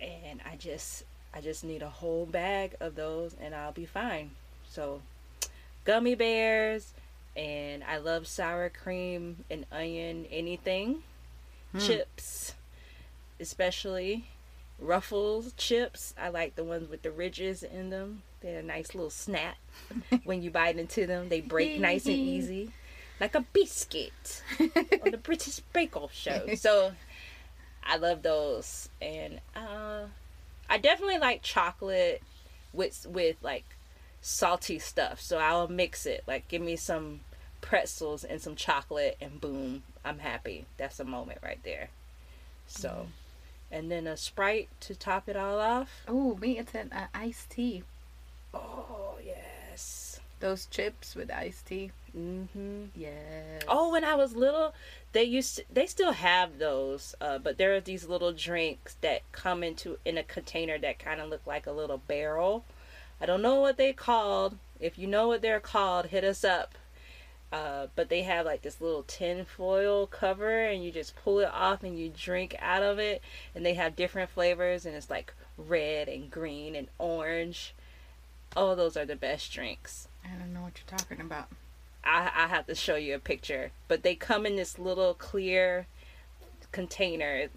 and 0.00 0.40
i 0.50 0.56
just 0.56 1.02
i 1.34 1.40
just 1.40 1.64
need 1.64 1.82
a 1.82 1.88
whole 1.88 2.26
bag 2.26 2.76
of 2.80 2.94
those 2.94 3.34
and 3.40 3.54
i'll 3.54 3.72
be 3.72 3.84
fine 3.86 4.30
so 4.70 5.02
gummy 5.84 6.14
bears 6.14 6.92
and 7.38 7.84
i 7.84 7.96
love 7.96 8.26
sour 8.26 8.68
cream 8.68 9.44
and 9.48 9.64
onion 9.72 10.26
anything. 10.30 11.02
Hmm. 11.72 11.78
chips 11.78 12.54
especially. 13.40 14.26
Ruffles 14.80 15.52
chips 15.56 16.14
i 16.20 16.28
like 16.28 16.56
the 16.56 16.64
ones 16.64 16.88
with 16.88 17.02
the 17.02 17.10
ridges 17.10 17.62
in 17.62 17.90
them. 17.90 18.22
They're 18.40 18.60
a 18.60 18.62
nice 18.62 18.94
little 18.94 19.10
snap. 19.10 19.56
When 20.24 20.42
you 20.42 20.50
bite 20.50 20.78
into 20.78 21.06
them 21.06 21.28
they 21.28 21.40
break 21.40 21.80
nice 21.80 22.06
and 22.06 22.14
easy. 22.34 22.70
Like 23.20 23.34
a 23.34 23.40
biscuit 23.52 24.42
on 24.60 25.10
the 25.10 25.20
british 25.22 25.60
bake 25.72 25.96
off 25.96 26.12
show. 26.14 26.46
So 26.56 26.92
i 27.84 27.96
love 27.96 28.22
those. 28.22 28.88
And 29.00 29.40
uh 29.54 30.06
i 30.68 30.78
definitely 30.78 31.18
like 31.18 31.42
chocolate 31.42 32.22
with 32.72 33.06
with 33.08 33.36
like 33.42 33.64
salty 34.20 34.78
stuff. 34.78 35.20
So 35.20 35.38
i'll 35.38 35.68
mix 35.68 36.06
it. 36.06 36.24
Like 36.26 36.48
give 36.48 36.62
me 36.62 36.76
some 36.76 37.20
pretzels 37.60 38.24
and 38.24 38.40
some 38.40 38.54
chocolate 38.56 39.16
and 39.20 39.40
boom 39.40 39.82
i'm 40.04 40.18
happy 40.20 40.64
that's 40.76 41.00
a 41.00 41.04
moment 41.04 41.38
right 41.42 41.60
there 41.64 41.88
so 42.66 43.06
and 43.70 43.90
then 43.90 44.06
a 44.06 44.16
sprite 44.16 44.68
to 44.80 44.94
top 44.94 45.28
it 45.28 45.36
all 45.36 45.58
off 45.60 46.02
Oh, 46.08 46.36
me, 46.36 46.58
it's 46.58 46.74
an 46.74 46.90
uh, 46.92 47.06
iced 47.14 47.50
tea. 47.50 47.82
oh 48.54 49.16
yes 49.24 50.20
Those 50.40 50.66
chips 50.66 51.14
with 51.14 51.30
iced 51.30 51.66
tea. 51.66 51.90
mm-hmm 52.16 52.84
Yes. 52.96 53.62
Oh, 53.68 53.90
when 53.92 54.04
I 54.04 54.14
was 54.14 54.34
little, 54.34 54.72
they 55.12 55.24
used 55.24 55.56
to, 55.56 55.64
they 55.72 55.84
still 55.86 56.12
have 56.12 56.58
those, 56.58 57.14
uh, 57.20 57.38
but 57.38 57.58
there 57.58 57.74
are 57.74 57.80
these 57.80 58.08
little 58.08 58.32
drinks 58.32 58.96
that 59.02 59.20
come 59.32 59.62
into 59.62 59.98
in 60.04 60.16
a 60.16 60.22
container 60.22 60.78
that 60.78 60.98
kind 60.98 61.20
of 61.20 61.28
look 61.28 61.46
like 61.46 61.66
a 61.66 61.72
little 61.72 61.98
barrel. 61.98 62.64
I 63.20 63.26
don't 63.26 63.42
know 63.42 63.56
what 63.60 63.76
they 63.76 63.92
called. 63.92 64.56
If 64.80 64.96
you 64.98 65.06
know 65.08 65.28
what 65.28 65.42
they're 65.42 65.60
called, 65.60 66.06
hit 66.06 66.24
us 66.24 66.44
up. 66.44 66.74
Uh, 67.50 67.86
but 67.96 68.08
they 68.08 68.22
have 68.22 68.44
like 68.44 68.62
this 68.62 68.80
little 68.80 69.04
tin 69.04 69.44
foil 69.44 70.06
cover, 70.06 70.64
and 70.64 70.84
you 70.84 70.92
just 70.92 71.16
pull 71.16 71.40
it 71.40 71.50
off 71.52 71.82
and 71.82 71.98
you 71.98 72.10
drink 72.14 72.54
out 72.58 72.82
of 72.82 72.98
it. 72.98 73.22
And 73.54 73.64
they 73.64 73.74
have 73.74 73.96
different 73.96 74.30
flavors, 74.30 74.84
and 74.84 74.94
it's 74.94 75.10
like 75.10 75.32
red 75.56 76.08
and 76.08 76.30
green 76.30 76.74
and 76.74 76.88
orange. 76.98 77.74
Oh, 78.56 78.74
those 78.74 78.96
are 78.96 79.06
the 79.06 79.16
best 79.16 79.52
drinks. 79.52 80.08
I 80.24 80.36
don't 80.38 80.52
know 80.52 80.62
what 80.62 80.74
you're 80.78 80.98
talking 80.98 81.20
about. 81.20 81.48
I, 82.04 82.30
I 82.34 82.46
have 82.48 82.66
to 82.66 82.74
show 82.74 82.96
you 82.96 83.14
a 83.14 83.18
picture. 83.18 83.70
But 83.88 84.02
they 84.02 84.14
come 84.14 84.46
in 84.46 84.56
this 84.56 84.78
little 84.78 85.14
clear 85.14 85.86
container 86.72 87.48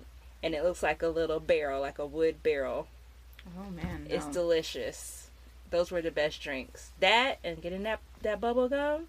and 0.43 0.55
it 0.55 0.63
looks 0.63 0.81
like 0.81 1.01
a 1.01 1.07
little 1.07 1.39
barrel, 1.39 1.81
like 1.81 1.99
a 1.99 2.05
wood 2.05 2.41
barrel. 2.43 2.87
Oh 3.57 3.69
man, 3.69 4.07
no. 4.07 4.15
It's 4.15 4.25
delicious. 4.27 5.29
Those 5.69 5.91
were 5.91 6.01
the 6.01 6.11
best 6.11 6.41
drinks. 6.41 6.91
That 6.99 7.39
and 7.43 7.61
getting 7.61 7.83
that 7.83 7.99
that 8.21 8.41
bubble 8.41 8.69
gum. 8.69 9.07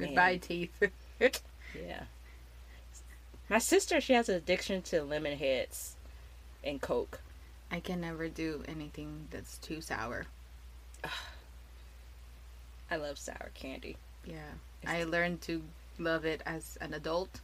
Goodbye 0.00 0.32
Man, 0.32 0.40
teeth. 0.40 0.82
Yeah. 1.74 2.02
My 3.48 3.58
sister, 3.58 4.00
she 4.00 4.12
has 4.14 4.28
an 4.28 4.34
addiction 4.34 4.82
to 4.82 5.02
lemon 5.02 5.38
heads 5.38 5.94
and 6.64 6.80
Coke. 6.80 7.20
I 7.70 7.80
can 7.80 8.00
never 8.00 8.28
do 8.28 8.64
anything 8.66 9.28
that's 9.30 9.58
too 9.58 9.80
sour. 9.80 10.26
I 12.90 12.96
love 12.96 13.18
sour 13.18 13.50
candy. 13.54 13.96
Yeah. 14.24 14.54
I 14.86 15.04
learned 15.04 15.42
to 15.42 15.62
love 15.98 16.24
it 16.24 16.42
as 16.46 16.76
an 16.80 16.94
adult 16.94 17.40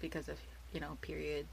because 0.00 0.28
of, 0.28 0.38
you 0.72 0.80
know, 0.80 0.98
period 1.00 1.46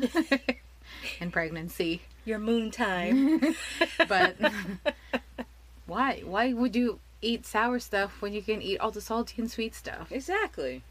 and 1.20 1.32
pregnancy. 1.32 2.00
Your 2.24 2.38
moon 2.38 2.70
time. 2.70 3.54
but 4.08 4.36
why? 5.86 6.22
Why 6.24 6.52
would 6.52 6.76
you 6.76 7.00
eat 7.22 7.46
sour 7.46 7.78
stuff 7.78 8.20
when 8.20 8.32
you 8.32 8.42
can 8.42 8.60
eat 8.60 8.78
all 8.78 8.90
the 8.90 9.00
salty 9.00 9.40
and 9.40 9.50
sweet 9.50 9.74
stuff? 9.74 10.10
exactly. 10.12 10.82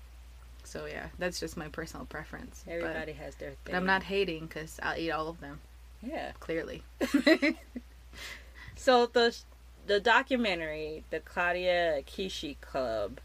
So 0.63 0.85
yeah, 0.85 1.07
that's 1.19 1.39
just 1.39 1.57
my 1.57 1.67
personal 1.67 2.05
preference. 2.05 2.63
But- 2.65 2.73
Everybody 2.75 3.11
has 3.13 3.35
their 3.35 3.49
thing. 3.49 3.57
but 3.65 3.75
I'm 3.75 3.85
not 3.85 4.03
hating 4.03 4.45
because 4.47 4.79
I'll 4.81 4.97
eat 4.97 5.11
all 5.11 5.27
of 5.27 5.39
them. 5.41 5.59
Yeah. 6.01 6.31
Clearly. 6.39 6.83
So 8.75 9.05
the 9.05 9.35
the 9.85 9.99
documentary, 9.99 11.03
the 11.11 11.19
Claudia 11.19 12.01
Kishi 12.03 12.59
Club, 12.61 13.19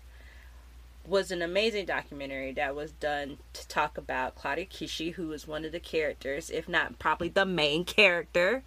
was 1.09 1.31
an 1.31 1.43
amazing 1.43 1.87
documentary 1.87 2.53
that 2.53 2.75
was 2.75 2.93
done 2.93 3.39
to 3.53 3.69
talk 3.69 3.97
about 3.99 4.35
Claudia 4.35 4.67
Kishi, 4.67 5.13
who 5.13 5.29
was 5.29 5.47
one 5.47 5.65
of 5.65 5.73
the 5.73 5.81
characters, 5.81 6.51
if 6.51 6.69
not 6.69 6.99
probably 6.99 7.29
the 7.29 7.47
main 7.47 7.85
character 7.85 8.63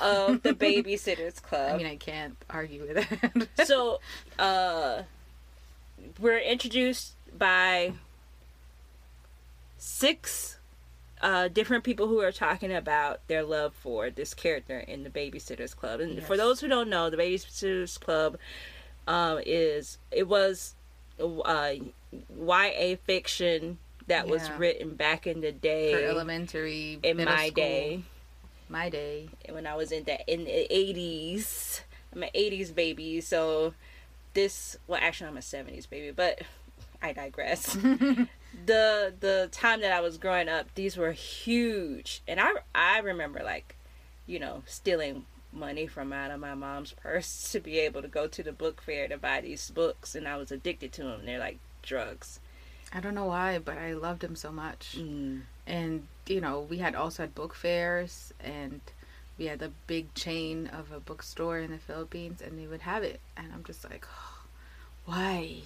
of 0.00 0.42
the 0.42 0.52
Babysitters 0.54 1.42
Club. 1.42 1.74
I 1.74 1.76
mean, 1.76 1.86
I 1.86 1.96
can't 1.96 2.36
argue 2.50 2.86
with 2.86 2.96
that. 2.96 3.66
so 3.66 4.00
uh 4.38 5.02
we're 6.20 6.38
introduced 6.38 7.14
by 7.36 7.92
six 9.76 10.58
uh 11.20 11.48
different 11.48 11.84
people 11.84 12.06
who 12.06 12.20
are 12.20 12.32
talking 12.32 12.72
about 12.72 13.26
their 13.28 13.42
love 13.42 13.74
for 13.74 14.10
this 14.10 14.34
character 14.34 14.78
in 14.78 15.02
the 15.02 15.10
babysitters 15.10 15.74
club 15.74 16.00
and 16.00 16.22
for 16.22 16.36
those 16.36 16.60
who 16.60 16.68
don't 16.68 16.88
know 16.88 17.10
the 17.10 17.16
babysitters 17.16 17.98
club 17.98 18.36
um 19.08 19.40
is 19.44 19.98
it 20.12 20.28
was 20.28 20.74
uh 21.20 21.74
YA 22.40 22.96
fiction 23.04 23.78
that 24.06 24.26
was 24.26 24.50
written 24.52 24.94
back 24.94 25.26
in 25.26 25.40
the 25.40 25.52
day 25.52 25.92
For 25.92 26.00
elementary, 26.00 26.98
in 27.02 27.16
my 27.18 27.48
school, 27.48 27.54
day 27.54 28.02
my 28.68 28.88
day. 28.88 29.28
when 29.50 29.66
I 29.66 29.74
was 29.74 29.92
in 29.92 30.04
the 30.04 30.18
in 30.32 30.44
the 30.44 30.74
eighties. 30.74 31.82
I'm 32.14 32.22
an 32.22 32.30
eighties 32.34 32.70
baby, 32.70 33.20
so 33.20 33.74
this 34.34 34.76
well 34.86 35.00
actually 35.02 35.28
I'm 35.28 35.36
a 35.36 35.42
seventies 35.42 35.86
baby, 35.86 36.10
but 36.10 36.40
I 37.02 37.12
digress. 37.12 37.72
the 38.66 39.14
the 39.20 39.48
time 39.52 39.80
that 39.82 39.92
I 39.92 40.00
was 40.00 40.18
growing 40.18 40.48
up, 40.48 40.66
these 40.74 40.96
were 40.96 41.12
huge. 41.12 42.22
And 42.26 42.40
I 42.40 42.52
I 42.74 42.98
remember 43.00 43.42
like, 43.42 43.76
you 44.26 44.38
know, 44.38 44.62
stealing 44.66 45.26
money 45.52 45.86
from 45.86 46.12
out 46.12 46.30
of 46.30 46.40
my 46.40 46.54
mom's 46.54 46.92
purse 46.92 47.48
to 47.52 47.60
be 47.60 47.78
able 47.78 48.02
to 48.02 48.08
go 48.08 48.26
to 48.26 48.42
the 48.42 48.52
book 48.52 48.82
fair 48.82 49.08
to 49.08 49.18
buy 49.18 49.40
these 49.40 49.70
books 49.70 50.14
and 50.14 50.28
I 50.28 50.36
was 50.36 50.52
addicted 50.52 50.92
to 50.94 51.04
them. 51.04 51.24
They're 51.24 51.38
like 51.38 51.58
drugs. 51.82 52.40
I 52.92 53.00
don't 53.00 53.14
know 53.14 53.26
why, 53.26 53.58
but 53.58 53.76
I 53.76 53.92
loved 53.92 54.22
them 54.22 54.36
so 54.36 54.50
much. 54.50 54.96
Mm. 54.98 55.42
And 55.66 56.06
you 56.26 56.40
know, 56.40 56.60
we 56.60 56.78
had 56.78 56.94
also 56.94 57.22
had 57.24 57.34
book 57.34 57.54
fairs, 57.54 58.32
and 58.40 58.80
we 59.38 59.46
had 59.46 59.58
the 59.58 59.72
big 59.86 60.14
chain 60.14 60.66
of 60.68 60.92
a 60.92 61.00
bookstore 61.00 61.58
in 61.58 61.70
the 61.70 61.78
Philippines, 61.78 62.40
and 62.40 62.58
they 62.58 62.66
would 62.66 62.82
have 62.82 63.02
it, 63.02 63.20
and 63.36 63.52
I'm 63.52 63.64
just 63.64 63.88
like, 63.88 64.06
why? 65.04 65.56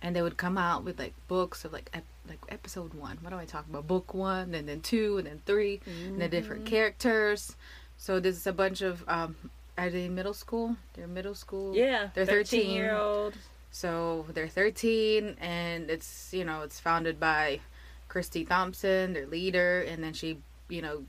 And 0.00 0.14
they 0.14 0.22
would 0.22 0.36
come 0.36 0.58
out 0.58 0.84
with 0.84 0.98
like 0.98 1.14
books 1.28 1.64
of 1.64 1.72
like 1.72 1.90
ep- 1.92 2.04
like 2.28 2.38
episode 2.48 2.94
one. 2.94 3.18
What 3.20 3.32
am 3.32 3.38
I 3.38 3.44
talking 3.44 3.72
about? 3.72 3.86
Book 3.86 4.14
one, 4.14 4.54
and 4.54 4.68
then 4.68 4.80
two, 4.80 5.18
and 5.18 5.26
then 5.26 5.40
3 5.46 5.80
and 5.86 6.20
the 6.20 6.28
different 6.28 6.66
characters. 6.66 7.56
So 7.98 8.20
this 8.20 8.36
is 8.36 8.46
a 8.46 8.52
bunch 8.52 8.82
of 8.82 9.04
um, 9.08 9.36
are 9.78 9.90
they 9.90 10.08
middle 10.08 10.34
school? 10.34 10.76
They're 10.94 11.06
middle 11.06 11.34
school. 11.34 11.74
Yeah, 11.74 12.08
They're 12.14 12.26
13. 12.26 12.70
year 12.70 12.96
old. 12.96 13.34
So 13.70 14.24
they're 14.32 14.48
13, 14.48 15.36
and 15.40 15.90
it's 15.90 16.32
you 16.32 16.44
know 16.44 16.62
it's 16.62 16.80
founded 16.80 17.20
by 17.20 17.60
Kristy 18.08 18.46
Thompson, 18.48 19.12
their 19.12 19.26
leader, 19.26 19.80
and 19.82 20.02
then 20.02 20.12
she 20.12 20.38
you 20.68 20.82
know 20.82 21.04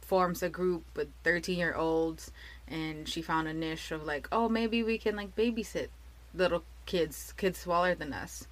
forms 0.00 0.42
a 0.42 0.48
group 0.48 0.84
with 0.96 1.08
13 1.24 1.58
year 1.58 1.74
olds, 1.74 2.30
and 2.68 3.08
she 3.08 3.20
found 3.22 3.48
a 3.48 3.52
niche 3.52 3.90
of 3.90 4.04
like 4.04 4.28
oh 4.32 4.48
maybe 4.48 4.82
we 4.82 4.96
can 4.98 5.16
like 5.16 5.34
babysit 5.36 5.88
little 6.34 6.62
kids, 6.86 7.34
kids 7.36 7.58
smaller 7.58 7.94
than 7.94 8.12
us. 8.12 8.46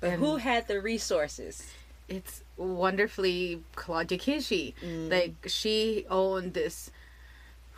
But 0.00 0.10
And 0.10 0.22
who 0.22 0.36
had 0.36 0.68
the 0.68 0.80
resources? 0.80 1.70
It's 2.08 2.42
wonderfully 2.56 3.62
Claudia 3.74 4.18
Kishi. 4.18 4.74
Mm. 4.84 5.10
Like 5.10 5.34
she 5.48 6.06
owned 6.10 6.54
this 6.54 6.90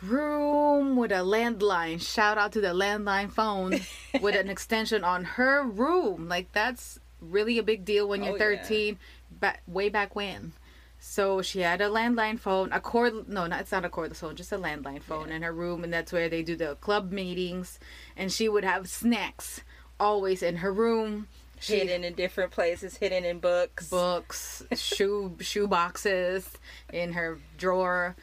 room 0.01 0.95
with 0.95 1.11
a 1.11 1.15
landline. 1.15 2.01
Shout 2.01 2.37
out 2.37 2.51
to 2.53 2.61
the 2.61 2.69
landline 2.69 3.31
phone 3.31 3.79
with 4.21 4.35
an 4.35 4.49
extension 4.49 5.03
on 5.03 5.23
her 5.23 5.63
room. 5.63 6.27
Like 6.29 6.51
that's 6.53 6.99
really 7.21 7.57
a 7.57 7.63
big 7.63 7.85
deal 7.85 8.07
when 8.07 8.23
you're 8.23 8.33
Oh, 8.41 8.49
yeah. 8.49 8.61
13. 8.63 8.97
Back 9.31 9.61
way 9.67 9.89
back 9.89 10.15
when. 10.15 10.53
So 11.01 11.41
she 11.41 11.61
had 11.61 11.79
a 11.79 11.87
landline 11.89 12.37
phone, 12.39 12.71
a 12.73 12.79
cord. 12.81 13.29
No, 13.29 13.47
not 13.47 13.61
it's 13.61 13.71
not 13.71 13.85
a 13.85 13.89
cordless 13.89 14.17
phone, 14.17 14.35
just 14.35 14.51
a 14.51 14.57
landline 14.57 15.01
phone 15.01 15.29
Yeah. 15.29 15.35
in 15.35 15.41
her 15.43 15.53
room, 15.53 15.83
and 15.83 15.93
that's 15.93 16.11
where 16.11 16.27
they 16.27 16.43
do 16.43 16.55
the 16.57 16.75
club 16.75 17.11
meetings. 17.11 17.79
And 18.17 18.31
she 18.31 18.49
would 18.49 18.65
have 18.65 18.89
snacks 18.89 19.61
always 19.99 20.43
in 20.43 20.57
her 20.57 20.73
room. 20.73 21.27
She 21.59 21.79
hidden 21.79 22.03
in 22.03 22.13
different 22.13 22.51
places, 22.51 22.97
hidden 22.97 23.25
in 23.25 23.39
books. 23.39 23.89
books, 23.89 24.63
shoe 24.75 25.35
shoe 25.41 25.67
boxes 25.67 26.49
in 26.91 27.13
her 27.13 27.37
drawer, 27.57 28.15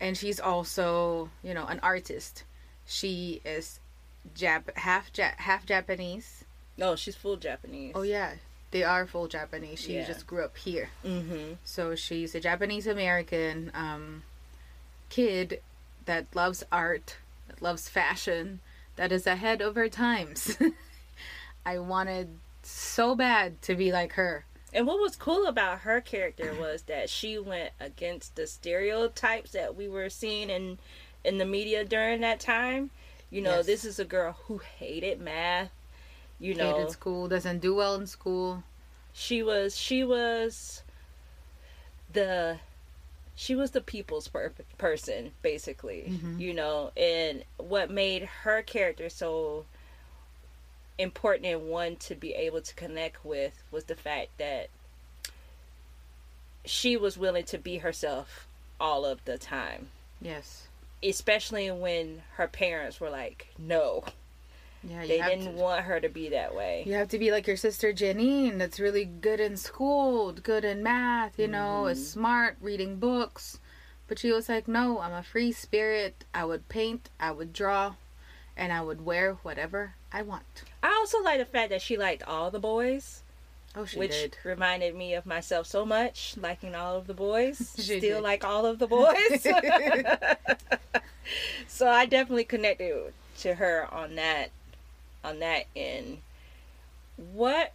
and 0.00 0.16
she's 0.16 0.38
also 0.40 1.30
you 1.42 1.54
know 1.54 1.66
an 1.66 1.80
artist. 1.82 2.44
She 2.86 3.40
is 3.44 3.80
Jap 4.36 4.76
half 4.76 5.12
Jap 5.12 5.36
half 5.36 5.64
Japanese. 5.66 6.44
No, 6.76 6.96
she's 6.96 7.14
full 7.16 7.36
Japanese. 7.36 7.92
Oh 7.94 8.02
yeah, 8.02 8.32
they 8.70 8.82
are 8.84 9.06
full 9.06 9.28
Japanese. 9.28 9.78
She 9.80 9.94
Yeah. 9.94 10.06
just 10.06 10.26
grew 10.26 10.44
up 10.44 10.56
here, 10.56 10.90
Mm-hmm. 11.04 11.54
so 11.64 11.94
she's 11.94 12.34
a 12.34 12.40
Japanese 12.40 12.86
American 12.86 13.70
um, 13.74 14.24
kid 15.08 15.60
that 16.06 16.26
loves 16.34 16.62
art, 16.70 17.16
that 17.48 17.62
loves 17.62 17.88
fashion, 17.88 18.60
that 18.96 19.10
is 19.12 19.26
ahead 19.26 19.62
of 19.62 19.74
her 19.76 19.88
times. 19.88 20.58
I 21.66 21.78
wanted 21.78 22.28
so 22.70 23.14
bad 23.14 23.60
to 23.62 23.74
be 23.74 23.92
like 23.92 24.12
her. 24.14 24.44
And 24.72 24.86
what 24.86 24.98
was 25.00 25.14
cool 25.16 25.46
about 25.46 25.80
her 25.80 26.00
character 26.00 26.52
was 26.58 26.82
that 26.82 27.08
she 27.08 27.38
went 27.38 27.70
against 27.78 28.34
the 28.34 28.46
stereotypes 28.46 29.52
that 29.52 29.76
we 29.76 29.88
were 29.88 30.10
seeing 30.10 30.50
in 30.50 30.78
in 31.24 31.38
the 31.38 31.44
media 31.46 31.84
during 31.84 32.20
that 32.22 32.40
time. 32.40 32.90
You 33.30 33.40
know, 33.40 33.56
Yes. 33.56 33.66
this 33.66 33.84
is 33.84 33.98
a 33.98 34.04
girl 34.04 34.32
who 34.46 34.58
hated 34.58 35.20
math. 35.20 35.70
You 36.40 36.54
know, 36.54 36.74
hated 36.76 36.90
school, 36.90 37.28
doesn't 37.28 37.60
do 37.60 37.74
well 37.74 37.94
in 37.94 38.06
school. 38.06 38.64
she 39.12 39.42
was 39.44 39.76
she 39.76 40.02
was 40.02 40.82
the 42.12 42.58
she 43.36 43.54
was 43.54 43.70
the 43.72 43.80
people's 43.80 44.28
per- 44.28 44.52
person 44.78 45.32
basically 45.42 46.04
Mhm. 46.08 46.38
you 46.40 46.54
know 46.54 46.92
and 46.96 47.44
what 47.56 47.90
made 47.90 48.22
her 48.42 48.62
character 48.62 49.08
so 49.08 49.64
important 50.98 51.46
and 51.46 51.68
one 51.68 51.96
to 51.96 52.14
be 52.14 52.32
able 52.34 52.60
to 52.60 52.74
connect 52.74 53.24
with 53.24 53.62
was 53.70 53.84
the 53.84 53.94
fact 53.96 54.28
that 54.38 54.68
she 56.64 56.96
was 56.96 57.18
willing 57.18 57.44
to 57.44 57.58
be 57.58 57.78
herself 57.78 58.46
all 58.80 59.04
of 59.04 59.24
the 59.24 59.38
time 59.38 59.88
Yes. 60.20 60.68
especially 61.02 61.70
when 61.70 62.22
her 62.34 62.48
parents 62.48 63.00
were 63.00 63.10
like 63.10 63.48
no 63.58 64.04
Yeah, 64.82 65.00
they 65.06 65.20
didn't 65.22 65.54
to, 65.56 65.60
want 65.62 65.84
her 65.84 66.00
to 66.00 66.08
be 66.08 66.28
that 66.30 66.54
way 66.54 66.84
You 66.86 66.94
have 66.94 67.08
to 67.08 67.18
be 67.18 67.30
like 67.30 67.46
your 67.46 67.56
sister 67.56 67.92
Janine, 67.92 68.58
that's 68.58 68.80
really 68.80 69.04
good 69.04 69.40
in 69.40 69.56
school, 69.56 70.32
good 70.32 70.64
in 70.64 70.82
math, 70.82 71.38
you 71.38 71.48
know, 71.48 71.86
is 71.86 71.98
Mhm. 71.98 72.12
smart, 72.12 72.56
reading 72.60 72.96
books. 72.96 73.58
But 74.06 74.18
she 74.18 74.30
was 74.32 74.48
like, 74.50 74.68
no, 74.68 75.00
I'm 75.00 75.12
a 75.14 75.22
free 75.22 75.50
spirit. 75.50 76.24
I 76.34 76.44
would 76.44 76.68
paint, 76.68 77.08
I 77.18 77.30
would 77.32 77.54
draw, 77.54 77.94
and 78.56 78.70
I 78.72 78.82
would 78.82 79.02
wear 79.04 79.34
whatever 79.42 79.94
I 80.14 80.22
want. 80.22 80.62
i 80.82 80.88
also 81.00 81.20
like 81.22 81.38
the 81.38 81.44
fact 81.44 81.68
that 81.70 81.82
she 81.82 81.96
liked 81.98 82.22
all 82.22 82.50
the 82.50 82.58
boys 82.60 83.20
Oh, 83.76 83.84
she 83.84 83.98
which 83.98 84.12
did. 84.12 84.36
reminded 84.44 84.94
me 84.94 85.14
of 85.14 85.26
myself 85.26 85.66
so 85.66 85.84
much, 85.84 86.36
liking 86.40 86.76
all 86.76 86.94
of 86.96 87.08
the 87.08 87.14
boys. 87.14 87.74
She 87.76 87.98
Still 87.98 88.18
did. 88.18 88.22
like 88.22 88.44
all 88.44 88.64
of 88.66 88.78
the 88.78 88.86
boys. 88.86 89.42
so 91.66 91.88
I 91.88 92.06
definitely 92.06 92.44
connected 92.44 93.12
to 93.40 93.54
her 93.54 93.92
on 93.92 94.14
that 94.14 94.50
on 95.24 95.40
that 95.40 95.64
end. 95.74 96.18
What 97.16 97.72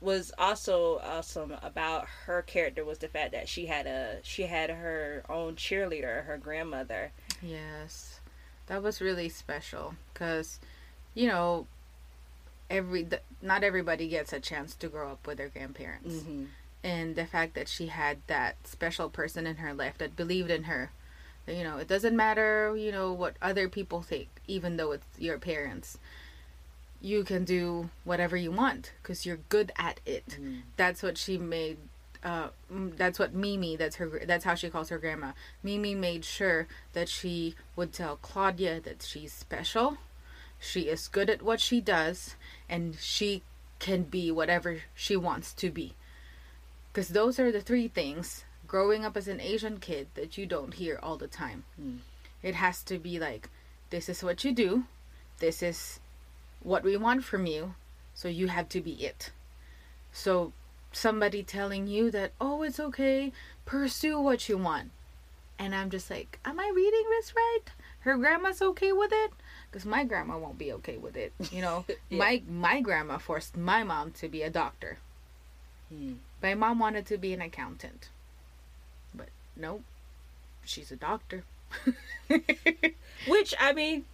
was 0.00 0.30
also 0.38 1.00
awesome 1.02 1.56
about 1.62 2.06
her 2.26 2.42
character 2.42 2.84
was 2.84 2.98
the 2.98 3.08
fact 3.08 3.32
that 3.32 3.48
she 3.48 3.66
had 3.66 3.86
a 3.86 4.18
she 4.22 4.42
had 4.44 4.70
her 4.70 5.24
own 5.28 5.56
cheerleader, 5.56 6.24
her 6.26 6.38
grandmother. 6.38 7.10
Yes. 7.42 8.20
That 8.68 8.82
was 8.82 9.00
really 9.00 9.28
special 9.28 9.94
because, 10.12 10.58
you 11.16 11.26
know, 11.26 11.66
every 12.70 13.02
th- 13.04 13.22
not 13.42 13.64
everybody 13.64 14.06
gets 14.08 14.32
a 14.32 14.38
chance 14.40 14.74
to 14.76 14.88
grow 14.88 15.10
up 15.12 15.26
with 15.26 15.38
their 15.38 15.48
grandparents. 15.48 16.14
Mm-hmm. 16.16 16.44
and 16.84 17.16
the 17.16 17.26
fact 17.26 17.54
that 17.54 17.68
she 17.68 17.86
had 17.88 18.18
that 18.28 18.54
special 18.64 19.08
person 19.08 19.46
in 19.46 19.56
her 19.56 19.72
life 19.74 19.96
that 19.98 20.14
believed 20.14 20.50
in 20.50 20.64
her 20.64 20.90
you 21.48 21.62
know 21.64 21.78
it 21.78 21.88
doesn't 21.88 22.16
matter 22.16 22.76
you 22.76 22.90
know 22.92 23.12
what 23.12 23.34
other 23.40 23.68
people 23.68 24.02
think 24.02 24.28
even 24.46 24.76
though 24.76 24.92
it's 24.92 25.06
your 25.18 25.38
parents 25.38 25.96
you 27.00 27.22
can 27.24 27.44
do 27.44 27.88
whatever 28.04 28.36
you 28.36 28.50
want 28.52 28.92
because 29.02 29.24
you're 29.26 29.38
good 29.48 29.70
at 29.76 30.00
it 30.06 30.26
Mm-hmm. 30.28 30.56
that's 30.76 31.02
what 31.02 31.16
she 31.18 31.38
made 31.38 31.78
uh, 32.24 32.48
that's 32.70 33.18
what 33.20 33.32
Mimi. 33.34 33.76
That's 33.76 33.96
her. 33.96 34.08
That's 34.26 34.44
how 34.44 34.56
she 34.56 34.68
calls 34.68 34.88
her 34.88 34.98
grandma. 34.98 35.30
Mimi 35.62 35.94
made 35.94 36.24
sure 36.24 36.66
that 36.92 37.08
she 37.08 37.54
would 37.76 37.92
tell 37.92 38.16
Claudia 38.16 38.80
that 38.80 39.02
she's 39.02 39.32
special. 39.32 39.98
She 40.58 40.82
is 40.82 41.08
good 41.08 41.30
at 41.30 41.42
what 41.42 41.60
she 41.60 41.80
does, 41.80 42.36
and 42.68 42.96
she 43.00 43.42
can 43.78 44.04
be 44.04 44.30
whatever 44.30 44.82
she 44.94 45.16
wants 45.16 45.52
to 45.54 45.70
be. 45.70 45.94
Because 46.92 47.08
those 47.08 47.38
are 47.38 47.52
the 47.52 47.60
three 47.60 47.88
things 47.88 48.44
growing 48.66 49.04
up 49.04 49.16
as 49.16 49.28
an 49.28 49.40
Asian 49.40 49.78
kid 49.78 50.08
that 50.14 50.36
you 50.38 50.46
don't 50.46 50.74
hear 50.74 50.98
all 51.02 51.16
the 51.16 51.28
time. 51.28 51.64
Mm. 51.80 51.98
It 52.42 52.54
has 52.54 52.82
to 52.84 52.98
be 52.98 53.18
like, 53.18 53.48
this 53.90 54.08
is 54.08 54.22
what 54.22 54.44
you 54.44 54.52
do, 54.52 54.84
this 55.38 55.62
is 55.62 56.00
what 56.62 56.82
we 56.82 56.96
want 56.96 57.24
from 57.24 57.46
you, 57.46 57.74
so 58.14 58.28
you 58.28 58.48
have 58.48 58.68
to 58.70 58.80
be 58.80 58.92
it. 59.04 59.30
So, 60.12 60.52
somebody 60.92 61.42
telling 61.42 61.86
you 61.86 62.10
that, 62.10 62.32
oh, 62.40 62.62
it's 62.62 62.80
okay, 62.80 63.32
pursue 63.64 64.18
what 64.18 64.48
you 64.48 64.56
want. 64.58 64.90
And 65.58 65.74
I'm 65.74 65.90
just 65.90 66.10
like, 66.10 66.38
am 66.44 66.58
I 66.58 66.72
reading 66.74 67.04
this 67.10 67.34
right? 67.34 67.62
Her 68.00 68.16
grandma's 68.16 68.62
okay 68.62 68.92
with 68.92 69.12
it? 69.12 69.32
Because 69.76 69.90
my 69.90 70.04
grandma 70.04 70.38
won't 70.38 70.56
be 70.56 70.72
okay 70.72 70.96
with 70.96 71.18
it. 71.18 71.34
You 71.52 71.60
know, 71.60 71.84
Yeah. 72.08 72.16
my 72.18 72.42
my 72.48 72.80
grandma 72.80 73.18
forced 73.18 73.58
my 73.58 73.82
mom 73.84 74.10
to 74.12 74.26
be 74.26 74.40
a 74.40 74.48
doctor. 74.48 74.96
Hmm. 75.90 76.14
My 76.42 76.54
mom 76.54 76.78
wanted 76.78 77.04
to 77.08 77.18
be 77.18 77.34
an 77.34 77.42
accountant. 77.42 78.08
But 79.14 79.28
nope. 79.54 79.82
She's 80.64 80.90
a 80.90 80.96
doctor. 80.96 81.44
Which 83.28 83.54
I 83.60 83.74
mean, 83.74 84.06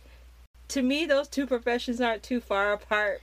to 0.66 0.82
me, 0.82 1.06
those 1.06 1.28
two 1.28 1.46
professions 1.46 2.00
aren't 2.00 2.24
too 2.24 2.40
far 2.40 2.72
apart 2.72 3.20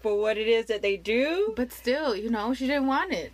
for 0.00 0.20
what 0.20 0.36
it 0.36 0.48
is 0.48 0.66
that 0.66 0.82
they 0.82 0.96
do. 0.96 1.52
but 1.54 1.70
still, 1.70 2.16
you 2.16 2.28
know, 2.28 2.54
she 2.54 2.66
didn't 2.66 2.88
want 2.88 3.12
it. 3.12 3.32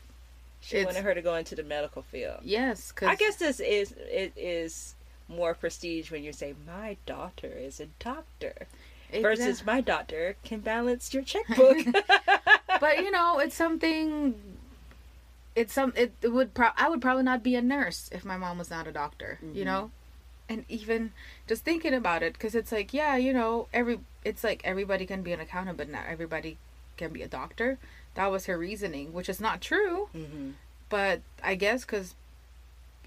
She 0.61 0.76
It's- 0.76 0.85
wanted 0.94 1.04
her 1.08 1.14
to 1.14 1.23
go 1.23 1.35
into 1.37 1.54
the 1.54 1.62
medical 1.62 2.02
field. 2.02 2.40
Yes, 2.42 2.92
cuz 2.92 3.08
I 3.08 3.14
guess 3.14 3.37
this 3.37 3.58
is 3.58 3.92
it 3.92 4.35
is 4.37 4.94
more 5.28 5.54
prestige 5.54 6.11
when 6.11 6.25
you 6.25 6.32
say 6.32 6.54
my 6.66 6.97
daughter 7.06 7.49
is 7.49 7.80
a 7.80 7.87
doctor 7.99 8.54
versus 9.23 9.64
my 9.64 9.80
daughter 9.80 10.37
can 10.44 10.61
balance 10.61 11.12
your 11.14 11.23
checkbook. 11.23 11.78
but 12.80 12.99
you 12.99 13.11
know, 13.11 13.38
it's 13.38 13.54
something 13.54 14.35
it's 15.54 15.73
some 15.73 15.92
it, 15.97 16.12
it 16.23 16.28
would 16.28 16.54
pro- 16.54 16.70
I 16.76 16.88
would 16.88 17.00
probably 17.02 17.25
not 17.25 17.42
be 17.42 17.54
a 17.56 17.62
nurse 17.62 18.08
if 18.12 18.25
my 18.25 18.37
mom 18.37 18.58
was 18.58 18.70
not 18.70 18.87
a 18.87 18.92
doctor, 18.92 19.38
you 19.42 19.62
Mhm. 19.62 19.66
know? 19.66 19.90
And 20.49 20.64
even 20.68 21.12
just 21.47 21.64
thinking 21.64 21.92
about 21.92 22.23
it 22.23 22.38
cuz 22.38 22.54
it's 22.54 22.73
like, 22.73 22.94
yeah, 22.94 23.16
you 23.16 23.32
know, 23.32 23.68
every 23.73 24.00
it's 24.25 24.42
like 24.44 24.61
everybody 24.64 25.04
can 25.06 25.23
be 25.23 25.32
an 25.32 25.40
accountant 25.40 25.76
but 25.78 25.88
not 25.88 26.06
everybody 26.08 26.56
can 26.97 27.12
be 27.12 27.23
a 27.23 27.28
doctor. 27.28 27.78
That 28.14 28.28
was 28.30 28.47
her 28.47 28.56
reasoning, 28.58 29.12
which 29.12 29.28
is 29.28 29.40
not 29.40 29.61
true. 29.61 30.08
hmm 30.12 30.52
but 30.90 31.20
I 31.44 31.54
guess 31.54 31.85
because 31.85 32.14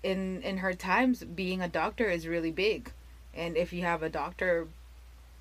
in 0.03 0.41
in 0.41 0.58
her 0.58 0.74
times, 0.74 1.24
being 1.24 1.62
a 1.62 1.67
doctor 1.67 2.10
is 2.10 2.27
really 2.27 2.51
big, 2.51 2.91
and 3.34 3.55
if 3.58 3.72
you 3.74 3.81
have 3.84 4.03
a 4.03 4.10
doctor, 4.10 4.67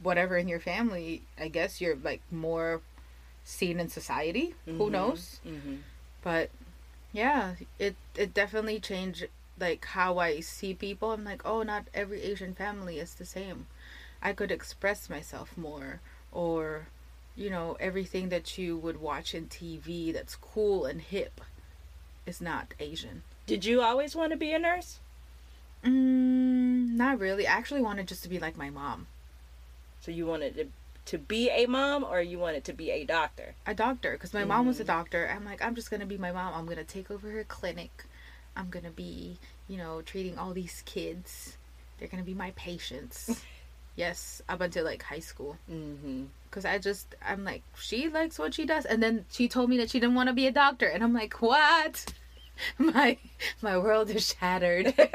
whatever 0.03 0.37
in 0.37 0.49
your 0.49 0.61
family, 0.61 1.23
I 1.39 1.49
guess 1.49 1.81
you're 1.81 1.97
like 1.97 2.23
more 2.31 2.81
seen 3.45 3.81
in 3.81 3.89
society. 3.89 4.55
Who 4.67 4.89
Mhm. 4.89 4.93
knows? 4.93 5.41
hmm 5.45 5.77
But 6.23 6.51
yeah, 7.13 7.55
it 7.79 7.97
it 8.15 8.35
definitely 8.35 8.81
changed 8.81 9.27
like 9.59 9.85
how 9.87 10.19
I 10.19 10.41
see 10.41 10.75
people. 10.75 11.13
I'm 11.13 11.25
like, 11.25 11.43
oh, 11.45 11.63
not 11.63 11.87
every 11.95 12.23
Asian 12.23 12.55
family 12.55 12.99
is 12.99 13.15
the 13.15 13.27
same. 13.27 13.67
I 14.23 14.33
could 14.35 14.51
express 14.51 15.09
myself 15.11 15.57
more, 15.57 16.01
or 16.33 16.89
you 17.37 17.49
know, 17.51 17.77
everything 17.81 18.29
that 18.29 18.59
you 18.59 18.77
would 18.77 19.01
watch 19.01 19.35
in 19.35 19.49
TV 19.49 20.13
that's 20.13 20.37
cool 20.37 20.85
and 20.85 21.01
hip 21.01 21.41
is 22.27 22.41
not 22.41 22.75
Asian. 22.79 23.23
Did 23.51 23.65
you 23.65 23.83
always 23.83 24.15
want 24.15 24.31
to 24.31 24.37
be 24.39 24.53
a 24.53 24.61
nurse? 24.61 25.01
Mm, 25.85 26.91
not 26.91 27.19
really. 27.19 27.49
I 27.49 27.53
actually 27.53 27.83
wanted 27.83 28.07
just 28.07 28.23
to 28.23 28.29
be 28.29 28.39
like 28.39 28.57
my 28.57 28.71
mom, 28.71 29.09
So 30.01 30.13
you 30.13 30.25
wanted 30.25 30.55
to 30.55 30.67
to 31.07 31.19
be 31.19 31.51
a 31.51 31.67
mom, 31.67 32.05
or 32.05 32.21
you 32.21 32.39
wanted 32.39 32.63
to 32.67 32.73
be 32.73 32.93
a 32.93 33.05
doctor? 33.05 33.57
a 33.67 33.75
doctor, 33.75 34.13
because 34.13 34.33
my 34.33 34.45
mom 34.45 34.67
was 34.69 34.79
a 34.79 34.85
Mhm. 34.85 34.87
doctor. 34.87 35.29
I'm 35.29 35.45
like, 35.45 35.61
I'm 35.63 35.75
just 35.75 35.91
gonna 35.91 36.07
be 36.07 36.17
my 36.17 36.31
mom. 36.31 36.55
I'm 36.55 36.67
gonna 36.67 36.85
take 36.85 37.11
over 37.11 37.29
her 37.33 37.43
clinic. 37.43 38.05
I'm 38.55 38.71
gonna 38.71 38.93
be, 38.93 39.39
you 39.67 39.77
know, 39.77 40.01
treating 40.01 40.39
all 40.39 40.53
these 40.53 40.83
kids. 40.87 41.57
They're 41.99 42.07
gonna 42.07 42.23
be 42.23 42.35
my 42.35 42.53
patients. 42.53 43.43
yes, 43.97 44.43
up 44.49 44.61
until 44.61 44.85
like 44.85 45.03
high 45.03 45.19
school, 45.19 45.59
Mm-hmm. 45.69 46.27
because 46.49 46.65
I 46.65 46.79
just, 46.79 47.17
I'm 47.21 47.43
like, 47.43 47.65
she 47.75 48.09
likes 48.09 48.39
what 48.39 48.55
she 48.55 48.65
does, 48.65 48.85
and 48.87 49.03
then 49.03 49.25
she 49.29 49.49
told 49.49 49.69
me 49.71 49.77
that 49.79 49.91
she 49.91 49.99
didn't 49.99 50.15
want 50.15 50.29
to 50.29 50.33
be 50.35 50.47
a 50.47 50.53
doctor, 50.53 50.87
and 50.87 51.03
I'm 51.03 51.13
like, 51.13 51.43
what? 51.43 52.13
my 52.79 53.17
my 53.63 53.79
world 53.79 54.11
is 54.11 54.35
shattered. 54.39 54.95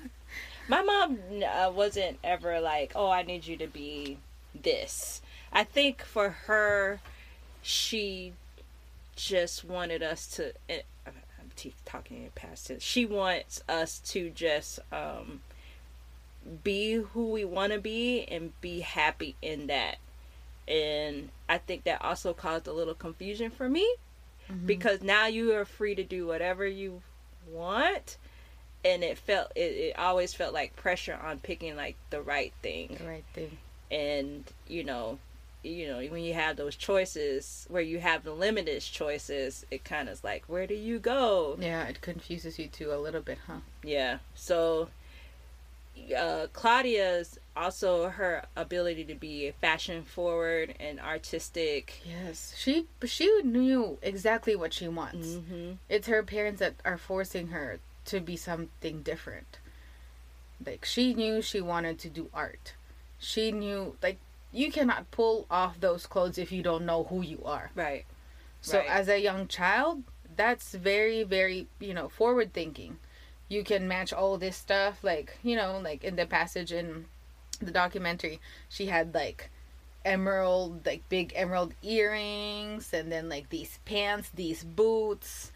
My 0.68 0.82
mom 0.82 1.18
uh, 1.44 1.70
wasn't 1.74 2.18
ever 2.22 2.60
like, 2.60 2.92
"Oh, 2.94 3.10
I 3.10 3.22
need 3.22 3.46
you 3.46 3.56
to 3.56 3.66
be 3.66 4.18
this." 4.54 5.20
I 5.52 5.64
think 5.64 6.02
for 6.02 6.30
her, 6.46 7.00
she 7.62 8.34
just 9.16 9.64
wanted 9.64 10.02
us 10.02 10.26
to. 10.36 10.52
eh, 10.68 10.82
I'm 11.06 11.14
talking 11.84 12.22
in 12.22 12.30
past 12.36 12.68
tense. 12.68 12.82
She 12.82 13.04
wants 13.04 13.62
us 13.68 13.98
to 14.10 14.30
just 14.30 14.78
um, 14.92 15.40
be 16.62 16.94
who 16.94 17.30
we 17.30 17.44
want 17.44 17.72
to 17.72 17.80
be 17.80 18.24
and 18.24 18.58
be 18.60 18.80
happy 18.80 19.34
in 19.42 19.66
that. 19.66 19.96
And 20.68 21.30
I 21.48 21.58
think 21.58 21.84
that 21.84 22.02
also 22.04 22.32
caused 22.32 22.68
a 22.68 22.72
little 22.72 22.94
confusion 22.94 23.50
for 23.50 23.68
me 23.68 23.96
Mhm. 24.50 24.66
because 24.66 25.02
now 25.02 25.26
you 25.26 25.54
are 25.54 25.64
free 25.64 25.94
to 25.94 26.04
do 26.04 26.26
whatever 26.26 26.66
you 26.66 27.02
want 27.48 28.16
and 28.84 29.02
it 29.04 29.18
felt 29.18 29.50
it, 29.54 29.60
it 29.60 29.98
always 29.98 30.32
felt 30.34 30.54
like 30.54 30.74
pressure 30.76 31.18
on 31.22 31.38
picking 31.38 31.76
like 31.76 31.96
the 32.10 32.20
right 32.22 32.52
thing 32.62 32.96
the 32.98 33.04
right 33.06 33.24
thing. 33.34 33.58
and 33.90 34.44
you 34.68 34.84
know 34.84 35.18
you 35.62 35.86
know 35.88 35.98
when 36.10 36.22
you 36.22 36.32
have 36.32 36.56
those 36.56 36.76
choices 36.76 37.66
where 37.68 37.82
you 37.82 37.98
have 38.00 38.24
the 38.24 38.32
limited 38.32 38.80
choices 38.80 39.66
it 39.70 39.84
kind 39.84 40.08
of 40.08 40.14
is 40.14 40.24
like 40.24 40.44
where 40.46 40.66
do 40.66 40.74
you 40.74 40.98
go 40.98 41.56
Yeah, 41.60 41.84
it 41.88 42.00
confuses 42.00 42.58
you 42.58 42.68
too 42.68 42.92
a 42.92 42.96
little 42.96 43.20
bit, 43.20 43.38
huh? 43.46 43.60
yeah 43.82 44.18
so 44.34 44.88
uh, 46.16 46.46
claudia's 46.52 47.38
also 47.56 48.08
her 48.08 48.44
ability 48.56 49.04
to 49.04 49.14
be 49.14 49.50
fashion 49.60 50.02
forward 50.04 50.74
and 50.80 51.00
artistic 51.00 52.00
Yes, 52.04 52.54
she 52.56 52.86
she 53.04 53.42
knew 53.42 53.98
exactly 54.02 54.54
what 54.56 54.72
she 54.72 54.88
wants. 54.88 55.28
mm-hmm. 55.28 55.72
It's 55.88 56.06
her 56.08 56.22
parents 56.22 56.60
that 56.60 56.74
are 56.84 56.98
forcing 56.98 57.48
her 57.48 57.78
to 58.06 58.20
be 58.20 58.36
something 58.36 59.02
different. 59.02 59.58
Like 60.64 60.84
she 60.84 61.14
knew 61.14 61.42
she 61.42 61.60
wanted 61.60 61.98
to 62.00 62.08
do 62.08 62.28
art. 62.34 62.74
She 63.18 63.52
knew 63.52 63.96
like 64.02 64.18
you 64.52 64.70
cannot 64.70 65.10
pull 65.10 65.46
off 65.50 65.80
those 65.80 66.06
clothes 66.06 66.38
if 66.38 66.50
you 66.52 66.62
don't 66.62 66.86
know 66.86 67.04
who 67.04 67.22
you 67.22 67.42
are. 67.44 67.70
right 67.74 68.04
So 68.60 68.78
Right. 68.78 68.88
as 68.90 69.08
a 69.08 69.18
young 69.20 69.48
child, 69.48 70.02
that's 70.36 70.72
very 70.74 71.22
very, 71.24 71.66
you 71.78 71.94
know, 71.94 72.08
forward 72.08 72.52
thinking. 72.52 72.98
You 73.48 73.64
can 73.64 73.88
match 73.88 74.12
all 74.12 74.38
this 74.38 74.56
stuff 74.56 75.02
like, 75.02 75.38
you 75.42 75.56
know, 75.56 75.80
like 75.82 76.04
in 76.04 76.14
the 76.16 76.26
passage 76.26 76.70
in 76.72 77.06
the 77.60 77.70
documentary, 77.70 78.40
she 78.68 78.86
had 78.86 79.14
like 79.14 79.50
emerald 80.04 80.86
like 80.86 81.06
big 81.10 81.30
emerald 81.36 81.74
earrings 81.82 82.92
and 82.94 83.12
then 83.12 83.28
like 83.28 83.48
these 83.50 83.78
pants, 83.84 84.30
these 84.34 84.64
boots. 84.64 85.52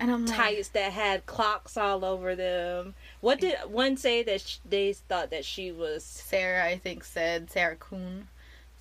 And 0.00 0.12
I'm 0.12 0.26
like 0.26 0.36
tights 0.36 0.68
that 0.68 0.92
had 0.92 1.26
clocks 1.26 1.76
all 1.76 2.04
over 2.04 2.36
them. 2.36 2.94
What 3.20 3.40
did 3.40 3.56
one 3.66 3.96
say 3.96 4.22
that 4.22 4.40
sh- 4.40 4.58
they 4.64 4.92
thought 4.92 5.30
that 5.30 5.44
she 5.44 5.72
was? 5.72 6.04
Sarah, 6.04 6.64
I 6.64 6.78
think, 6.78 7.02
said 7.02 7.50
Sarah 7.50 7.74
Kuhn 7.74 8.28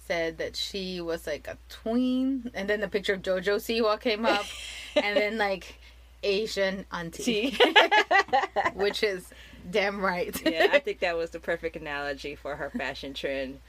said 0.07 0.37
that 0.37 0.55
she 0.55 1.01
was 1.01 1.27
like 1.27 1.47
a 1.47 1.57
tween, 1.69 2.49
and 2.53 2.69
then 2.69 2.79
the 2.81 2.87
picture 2.87 3.15
of 3.15 3.21
JoJo 3.21 3.57
Siwa 3.57 3.99
came 3.99 4.25
up, 4.25 4.45
and 4.95 5.17
then 5.17 5.37
like 5.37 5.79
Asian 6.23 6.85
auntie, 6.91 7.57
which 8.73 9.03
is 9.03 9.27
damn 9.69 9.99
right. 10.01 10.39
yeah, 10.45 10.67
I 10.71 10.79
think 10.79 10.99
that 10.99 11.17
was 11.17 11.31
the 11.31 11.39
perfect 11.39 11.75
analogy 11.75 12.35
for 12.35 12.55
her 12.55 12.69
fashion 12.77 13.13
trend. 13.13 13.59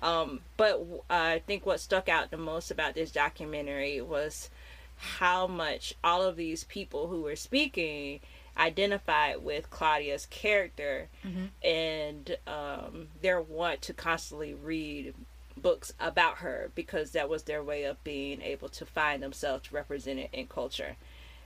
Um, 0.00 0.40
but 0.56 0.80
uh, 1.10 1.14
I 1.14 1.42
think 1.46 1.66
what 1.66 1.80
stuck 1.80 2.08
out 2.08 2.30
the 2.30 2.36
most 2.36 2.70
about 2.70 2.94
this 2.94 3.10
documentary 3.10 4.00
was 4.00 4.48
how 4.96 5.46
much 5.46 5.94
all 6.04 6.22
of 6.22 6.36
these 6.36 6.64
people 6.64 7.08
who 7.08 7.22
were 7.22 7.36
speaking 7.36 8.20
identified 8.56 9.42
with 9.44 9.70
Claudia's 9.70 10.26
character 10.26 11.08
Mhm. 11.24 11.48
and 11.64 12.36
um, 12.46 13.08
their 13.22 13.40
want 13.40 13.82
to 13.82 13.92
constantly 13.94 14.54
read 14.54 15.14
books 15.56 15.92
about 16.00 16.38
her 16.38 16.70
because 16.74 17.12
that 17.12 17.28
was 17.28 17.44
their 17.44 17.62
way 17.62 17.84
of 17.84 18.02
being 18.04 18.40
able 18.42 18.68
to 18.68 18.84
find 18.86 19.22
themselves 19.22 19.72
represented 19.72 20.28
in 20.32 20.46
culture 20.48 20.96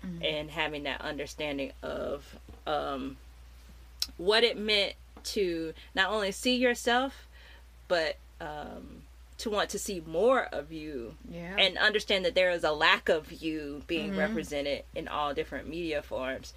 Mhm. 0.04 0.24
and 0.24 0.50
having 0.50 0.82
that 0.84 1.00
understanding 1.02 1.72
of 1.82 2.36
um, 2.66 3.16
what 4.16 4.44
it 4.44 4.56
meant 4.58 4.94
to 5.24 5.72
not 5.94 6.10
only 6.10 6.32
see 6.32 6.56
yourself 6.56 7.26
but 7.88 8.16
um, 8.40 9.02
to 9.38 9.50
want 9.50 9.70
to 9.70 9.78
see 9.78 10.00
more 10.06 10.44
of 10.52 10.72
you 10.72 11.14
Yeah. 11.30 11.56
and 11.58 11.76
understand 11.78 12.24
that 12.24 12.34
there 12.34 12.50
is 12.50 12.64
a 12.64 12.72
lack 12.72 13.08
of 13.08 13.30
you 13.32 13.82
being 13.86 14.16
represented 14.16 14.84
in 14.94 15.08
all 15.08 15.34
different 15.34 15.68
media 15.68 16.02
forms. 16.02 16.54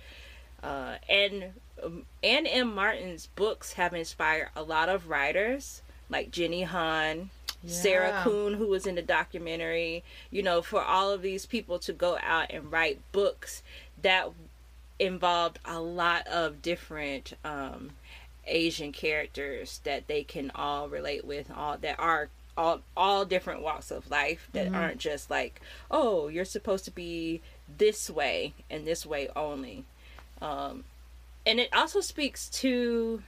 Uh, 0.63 0.95
and 1.09 1.53
um, 1.83 2.03
Anne 2.23 2.47
M. 2.47 2.73
Martin's 2.73 3.27
books 3.35 3.73
have 3.73 3.93
inspired 3.93 4.49
a 4.55 4.63
lot 4.63 4.89
of 4.89 5.09
writers 5.09 5.81
like 6.09 6.31
Jenny 6.31 6.63
Han, 6.63 7.29
Sarah 7.67 8.09
Yeah. 8.09 8.23
Kuhn, 8.23 8.53
who 8.55 8.67
was 8.67 8.85
in 8.87 8.95
the 8.95 9.01
documentary. 9.01 10.03
You 10.31 10.41
know, 10.43 10.61
for 10.61 10.81
all 10.83 11.11
of 11.11 11.21
these 11.21 11.45
people 11.45 11.77
to 11.79 11.93
go 11.93 12.17
out 12.21 12.47
and 12.51 12.71
write 12.71 12.99
books 13.11 13.61
that 14.01 14.29
involved 14.99 15.59
a 15.65 15.79
lot 15.79 16.27
of 16.27 16.61
different 16.61 17.33
um, 17.43 17.91
Asian 18.45 18.91
characters 18.91 19.81
that 19.83 20.07
they 20.07 20.23
can 20.23 20.51
all 20.55 20.89
relate 20.89 21.25
with, 21.25 21.51
all 21.51 21.77
that 21.77 21.99
are 21.99 22.29
all 22.57 22.79
all 22.95 23.25
different 23.25 23.61
walks 23.61 23.91
of 23.91 24.09
life 24.09 24.47
that 24.53 24.73
aren't 24.73 24.97
just 24.97 25.29
like, 25.29 25.59
oh, 25.91 26.27
you're 26.29 26.45
supposed 26.45 26.85
to 26.85 26.91
be 26.91 27.41
this 27.77 28.09
way 28.09 28.53
and 28.69 28.85
this 28.85 29.05
way 29.05 29.29
only. 29.35 29.83
Um, 30.41 30.85
and 31.45 31.59
it 31.59 31.69
also 31.73 31.99
speaks 32.01 32.49
to 32.49 33.21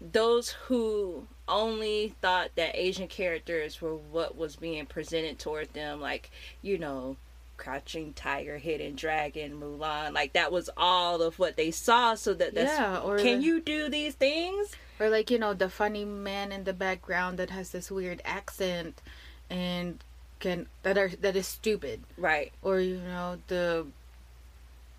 those 0.00 0.50
who 0.50 1.26
only 1.48 2.14
thought 2.20 2.50
that 2.56 2.74
Asian 2.74 3.08
characters 3.08 3.80
were 3.80 3.94
what 3.94 4.36
was 4.36 4.56
being 4.56 4.86
presented 4.86 5.38
toward 5.38 5.72
them, 5.72 6.00
like, 6.00 6.30
you 6.62 6.78
know, 6.78 7.16
Crouching 7.56 8.12
Tiger, 8.14 8.58
Hidden 8.58 8.96
Dragon, 8.96 9.60
Mulan. 9.60 10.12
Like, 10.12 10.32
that 10.34 10.50
was 10.52 10.68
all 10.76 11.22
of 11.22 11.38
what 11.38 11.56
they 11.56 11.70
saw, 11.70 12.14
so 12.14 12.34
that 12.34 12.54
that's. 12.54 12.78
Yeah, 12.78 12.98
or 12.98 13.18
can 13.18 13.38
the- 13.38 13.44
you 13.44 13.60
do 13.60 13.88
these 13.88 14.14
things? 14.14 14.72
Or 15.00 15.08
like 15.08 15.30
you 15.30 15.38
know 15.38 15.54
the 15.54 15.68
funny 15.68 16.04
man 16.04 16.52
in 16.52 16.64
the 16.64 16.72
background 16.72 17.38
that 17.38 17.50
has 17.50 17.70
this 17.70 17.90
weird 17.90 18.22
accent, 18.24 19.02
and 19.50 19.98
can 20.38 20.66
that 20.84 20.96
are 20.96 21.08
that 21.20 21.34
is 21.34 21.46
stupid. 21.48 22.02
Right. 22.16 22.52
Or 22.62 22.78
you 22.80 22.98
know 22.98 23.38
the 23.48 23.86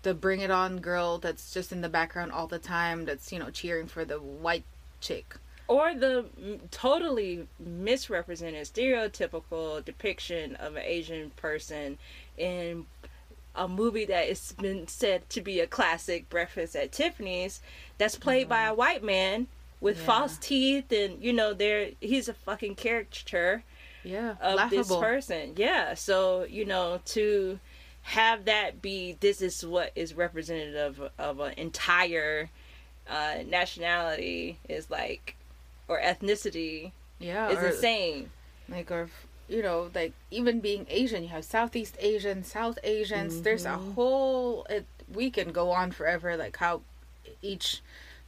the 0.02 0.12
Bring 0.14 0.40
It 0.40 0.50
On 0.50 0.78
girl 0.80 1.18
that's 1.18 1.52
just 1.54 1.72
in 1.72 1.80
the 1.80 1.88
background 1.88 2.30
all 2.32 2.46
the 2.46 2.58
time. 2.58 3.06
That's 3.06 3.32
you 3.32 3.38
know 3.38 3.48
cheering 3.50 3.86
for 3.86 4.04
the 4.04 4.18
white 4.18 4.64
chick. 5.00 5.36
or 5.68 5.94
the 5.94 6.24
totally 6.70 7.48
misrepresented 7.58 8.64
stereotypical 8.66 9.84
depiction 9.84 10.54
of 10.56 10.76
an 10.76 10.82
asian 10.84 11.30
person 11.30 11.98
in 12.38 12.86
a 13.54 13.66
movie 13.66 14.04
that 14.04 14.28
has 14.28 14.52
been 14.52 14.86
said 14.86 15.28
to 15.30 15.40
be 15.40 15.60
a 15.60 15.66
classic 15.66 16.28
breakfast 16.28 16.76
at 16.76 16.92
tiffany's 16.92 17.60
that's 17.98 18.16
played 18.18 18.48
by 18.48 18.62
a 18.66 18.74
white 18.74 19.02
man 19.02 19.46
with 19.80 19.96
Yeah. 19.98 20.04
false 20.04 20.36
teeth 20.38 20.92
and 20.92 21.22
you 21.22 21.32
know 21.32 21.54
there 21.54 21.90
he's 22.00 22.28
a 22.28 22.34
fucking 22.34 22.74
caricature 22.74 23.62
Yeah, 24.04 24.34
of 24.40 24.70
this 24.70 24.88
person. 24.94 25.54
Yeah 25.56 25.94
so 25.94 26.44
you 26.44 26.64
know 26.66 27.00
to 27.06 27.58
have 28.02 28.44
that 28.44 28.80
be 28.82 29.16
this 29.20 29.40
is 29.42 29.64
what 29.66 29.90
is 29.96 30.14
representative 30.14 31.00
of, 31.00 31.10
of 31.18 31.40
an 31.40 31.54
entire 31.56 32.50
uh, 33.08 33.36
nationality 33.46 34.58
is 34.68 34.90
like 34.90 35.34
or 35.88 36.00
ethnicity 36.00 36.92
Yeah, 37.18 37.48
is 37.50 37.58
or, 37.58 37.66
insane. 37.68 38.30
like 38.68 38.90
or 38.90 39.08
you 39.48 39.62
know 39.62 39.90
like 39.94 40.12
even 40.30 40.60
being 40.60 40.86
Asian, 40.88 41.22
you 41.22 41.28
have 41.30 41.44
Southeast 41.44 41.96
Asian, 42.00 42.44
South 42.44 42.78
Asians. 42.84 43.40
There's 43.40 43.64
a 43.64 43.78
Mhm. 43.78 43.94
whole. 43.94 44.66
It, 44.70 44.86
we 45.12 45.30
can 45.30 45.52
go 45.52 45.70
on 45.70 45.92
forever 45.92 46.36
like 46.36 46.56
how 46.56 46.82
each 47.42 47.80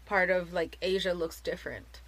part 0.06 0.30
of 0.30 0.52
like 0.52 0.76
Asia 0.80 1.12
looks 1.14 1.40
different. 1.40 2.00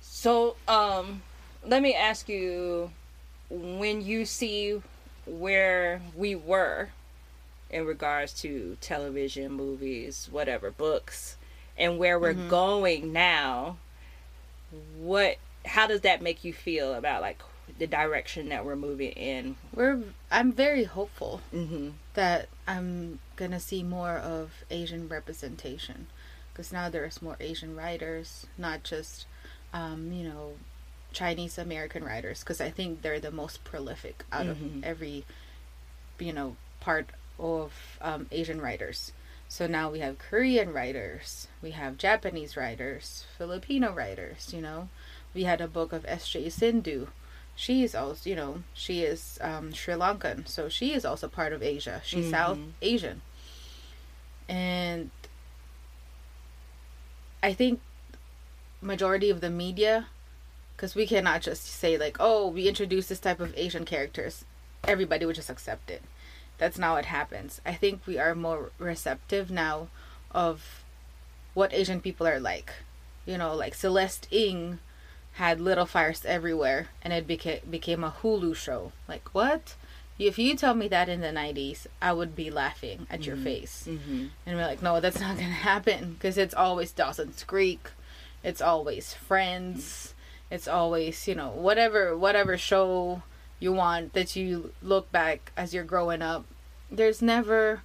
so 0.00 0.56
um 0.66 1.22
let 1.64 1.82
me 1.82 1.94
ask 1.94 2.28
you 2.28 2.90
when 3.50 4.00
you 4.00 4.24
see 4.24 4.80
where 5.26 6.00
we 6.16 6.34
were 6.34 6.88
in 7.70 7.84
regards 7.84 8.32
to 8.32 8.76
television 8.80 9.52
movies 9.52 10.28
whatever 10.30 10.70
books 10.70 11.36
and 11.76 11.98
where 11.98 12.18
we're 12.18 12.34
Mhm. 12.34 12.48
going 12.48 13.12
now 13.12 13.76
what 14.98 15.36
how 15.68 15.86
does 15.86 16.00
that 16.02 16.22
make 16.22 16.44
you 16.44 16.52
feel 16.52 16.94
about 16.94 17.20
like 17.22 17.40
the 17.78 17.86
direction 17.86 18.48
that 18.48 18.64
we're 18.64 18.76
moving 18.76 19.12
in 19.12 19.54
We're 19.74 20.00
I'm 20.30 20.52
very 20.52 20.84
hopeful 20.84 21.40
mm-hmm. 21.54 21.90
that 22.14 22.48
I'm 22.66 23.18
gonna 23.36 23.60
see 23.60 23.82
more 23.82 24.16
of 24.16 24.50
Asian 24.70 25.08
representation 25.08 26.06
because 26.52 26.72
now 26.72 26.88
there's 26.88 27.22
more 27.22 27.36
Asian 27.38 27.76
writers, 27.76 28.46
not 28.56 28.82
just 28.82 29.26
um, 29.72 30.10
you 30.12 30.26
know 30.28 30.54
Chinese 31.12 31.58
American 31.58 32.02
writers 32.04 32.40
because 32.40 32.60
I 32.60 32.70
think 32.70 33.02
they're 33.02 33.20
the 33.20 33.30
most 33.30 33.64
prolific 33.64 34.24
out 34.32 34.46
Mhm. 34.46 34.50
of 34.78 34.84
every 34.84 35.24
you 36.18 36.32
know 36.32 36.56
part 36.80 37.10
of 37.38 37.72
um, 38.00 38.26
Asian 38.32 38.60
writers. 38.60 39.12
So 39.50 39.66
now 39.66 39.90
we 39.90 40.00
have 40.00 40.18
Korean 40.18 40.72
writers, 40.72 41.48
we 41.62 41.70
have 41.72 41.96
Japanese 41.96 42.56
writers, 42.56 43.24
Filipino 43.38 43.92
writers. 43.92 44.52
You 44.52 44.60
know, 44.62 44.88
we 45.34 45.44
had 45.44 45.60
a 45.60 45.68
book 45.68 45.92
of 45.92 46.04
S.J. 46.06 46.46
Sindu. 46.46 47.08
She 47.54 47.82
is 47.82 47.94
also, 47.94 48.28
you 48.30 48.36
know, 48.36 48.62
she 48.72 49.02
is 49.02 49.38
um, 49.40 49.72
Sri 49.72 49.94
Lankan, 49.94 50.46
so 50.48 50.68
she 50.68 50.92
is 50.94 51.04
also 51.04 51.26
part 51.28 51.52
of 51.52 51.62
Asia. 51.62 52.00
She's 52.04 52.30
South 52.30 52.56
Mhm. 52.58 52.72
Asian, 52.82 53.20
and 54.48 55.10
I 57.42 57.52
think 57.52 57.80
majority 58.80 59.30
of 59.30 59.40
the 59.40 59.50
media, 59.50 60.06
because 60.76 60.94
we 60.94 61.06
cannot 61.06 61.42
just 61.42 61.64
say 61.66 61.98
like, 61.98 62.16
oh, 62.20 62.48
we 62.48 62.68
introduce 62.68 63.08
this 63.08 63.18
type 63.20 63.40
of 63.40 63.52
Asian 63.56 63.84
characters, 63.84 64.44
everybody 64.84 65.24
would 65.26 65.36
just 65.36 65.50
accept 65.50 65.90
it. 65.90 66.02
That's 66.58 66.78
not 66.78 66.94
what 66.94 67.04
happens. 67.06 67.60
I 67.66 67.74
think 67.74 68.02
we 68.06 68.18
are 68.18 68.34
more 68.34 68.70
receptive 68.78 69.50
now 69.50 69.88
of 70.32 70.82
what 71.54 71.72
Asian 71.72 72.00
people 72.00 72.26
are 72.26 72.40
like. 72.40 72.72
You 73.26 73.36
know, 73.38 73.54
like 73.54 73.74
Celeste 73.74 74.26
Ng 74.32 74.78
had 75.34 75.60
little 75.60 75.86
fires 75.86 76.24
everywhere 76.24 76.88
and 77.02 77.12
it 77.12 77.26
became 77.26 77.60
became 77.70 78.04
a 78.04 78.14
Hulu 78.22 78.54
show. 78.56 78.92
Like 79.06 79.28
what? 79.32 79.74
If 80.18 80.36
you 80.36 80.56
tell 80.56 80.74
me 80.74 80.88
that 80.88 81.08
in 81.08 81.20
the 81.20 81.28
90s, 81.28 81.86
I 82.02 82.12
would 82.12 82.34
be 82.34 82.50
laughing 82.50 83.06
at 83.08 83.24
your 83.24 83.36
face. 83.36 83.86
Mm-hmm. 83.88 84.26
And 84.44 84.56
we're 84.56 84.66
like, 84.66 84.82
no, 84.82 84.98
that's 84.98 85.20
not 85.20 85.36
going 85.36 85.46
to 85.46 85.54
happen 85.54 86.14
because 86.14 86.36
it's 86.36 86.54
always 86.54 86.90
Dawson's 86.90 87.44
Creek. 87.44 87.90
It's 88.42 88.60
always 88.60 89.14
Friends. 89.14 90.14
It's 90.50 90.66
always, 90.66 91.28
you 91.28 91.34
know, 91.36 91.50
whatever 91.50 92.16
whatever 92.16 92.56
show 92.56 93.22
you 93.60 93.72
want 93.72 94.12
that 94.14 94.34
you 94.34 94.72
look 94.82 95.10
back 95.12 95.52
as 95.56 95.74
you're 95.74 95.84
growing 95.84 96.22
up. 96.22 96.46
There's 96.90 97.20
never 97.22 97.82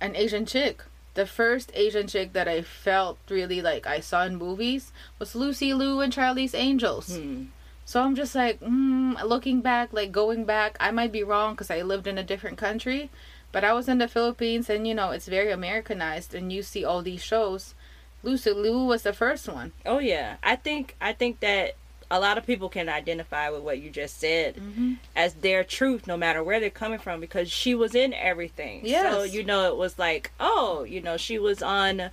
an 0.00 0.16
Asian 0.16 0.44
chick. 0.44 0.82
The 1.14 1.26
first 1.26 1.70
Asian 1.74 2.06
chick 2.06 2.32
that 2.32 2.48
I 2.48 2.62
felt 2.62 3.18
really 3.28 3.60
like 3.60 3.86
I 3.86 4.00
saw 4.00 4.24
in 4.24 4.36
movies 4.36 4.92
was 5.18 5.34
Lucy 5.34 5.74
Liu 5.74 6.00
and 6.00 6.12
Charlie's 6.12 6.54
Angels. 6.54 7.16
Hmm. 7.16 7.44
So 7.84 8.02
I'm 8.02 8.14
just 8.14 8.34
like, 8.34 8.60
mm, 8.60 9.22
looking 9.22 9.60
back, 9.60 9.92
like 9.92 10.12
going 10.12 10.44
back, 10.44 10.76
I 10.80 10.90
might 10.90 11.12
be 11.12 11.22
wrong 11.22 11.52
because 11.54 11.70
I 11.70 11.82
lived 11.82 12.06
in 12.06 12.16
a 12.16 12.24
different 12.24 12.56
country, 12.56 13.10
but 13.50 13.64
I 13.64 13.72
was 13.72 13.88
in 13.88 13.98
the 13.98 14.08
Philippines 14.08 14.70
and 14.70 14.86
you 14.86 14.94
know 14.94 15.10
it's 15.10 15.28
very 15.28 15.50
Americanized, 15.50 16.34
and 16.34 16.52
you 16.52 16.62
see 16.62 16.84
all 16.84 17.02
these 17.02 17.22
shows. 17.22 17.74
Lucy 18.22 18.52
Liu 18.52 18.84
was 18.84 19.02
the 19.02 19.12
first 19.12 19.48
one. 19.48 19.72
Oh 19.84 19.98
yeah, 19.98 20.36
I 20.42 20.56
think 20.56 20.96
I 21.00 21.12
think 21.12 21.40
that 21.40 21.74
a 22.12 22.20
lot 22.20 22.36
of 22.36 22.46
people 22.46 22.68
can 22.68 22.90
identify 22.90 23.48
with 23.48 23.62
what 23.62 23.80
you 23.80 23.90
just 23.90 24.20
said 24.20 24.56
Mm-hmm. 24.56 24.94
as 25.16 25.32
their 25.34 25.64
truth, 25.64 26.06
no 26.06 26.16
matter 26.16 26.44
where 26.44 26.60
they're 26.60 26.68
coming 26.70 26.98
from, 26.98 27.20
because 27.20 27.50
she 27.50 27.74
was 27.74 27.94
in 27.94 28.12
everything. 28.12 28.82
So 28.86 29.22
you 29.22 29.42
know, 29.42 29.68
it 29.72 29.76
was 29.76 29.98
like, 29.98 30.30
oh, 30.38 30.84
you 30.84 31.00
know, 31.00 31.16
she 31.16 31.38
was 31.38 31.62
on 31.62 32.10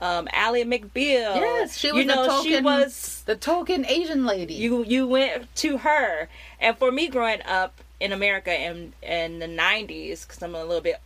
um, 0.00 0.28
Ally 0.32 0.62
McBeal. 0.62 1.34
Yes, 1.34 1.76
she 1.76 1.90
was 1.90 1.98
You 2.04 2.08
the 2.08 2.14
know, 2.14 2.42
she 2.42 2.60
was. 2.60 3.22
The 3.26 3.36
token 3.36 3.84
Asian 3.86 4.24
lady. 4.24 4.54
You 4.54 4.84
you 4.84 5.06
went 5.06 5.54
to 5.56 5.78
her, 5.78 6.28
and 6.60 6.78
for 6.78 6.92
me 6.92 7.08
growing 7.08 7.42
up 7.42 7.80
in 7.98 8.12
America 8.12 8.54
in 8.56 8.92
in 9.02 9.40
the 9.40 9.46
'90s, 9.48 10.22
because 10.22 10.42
I'm 10.42 10.54
a 10.54 10.64
little 10.64 10.80
bit 10.80 11.00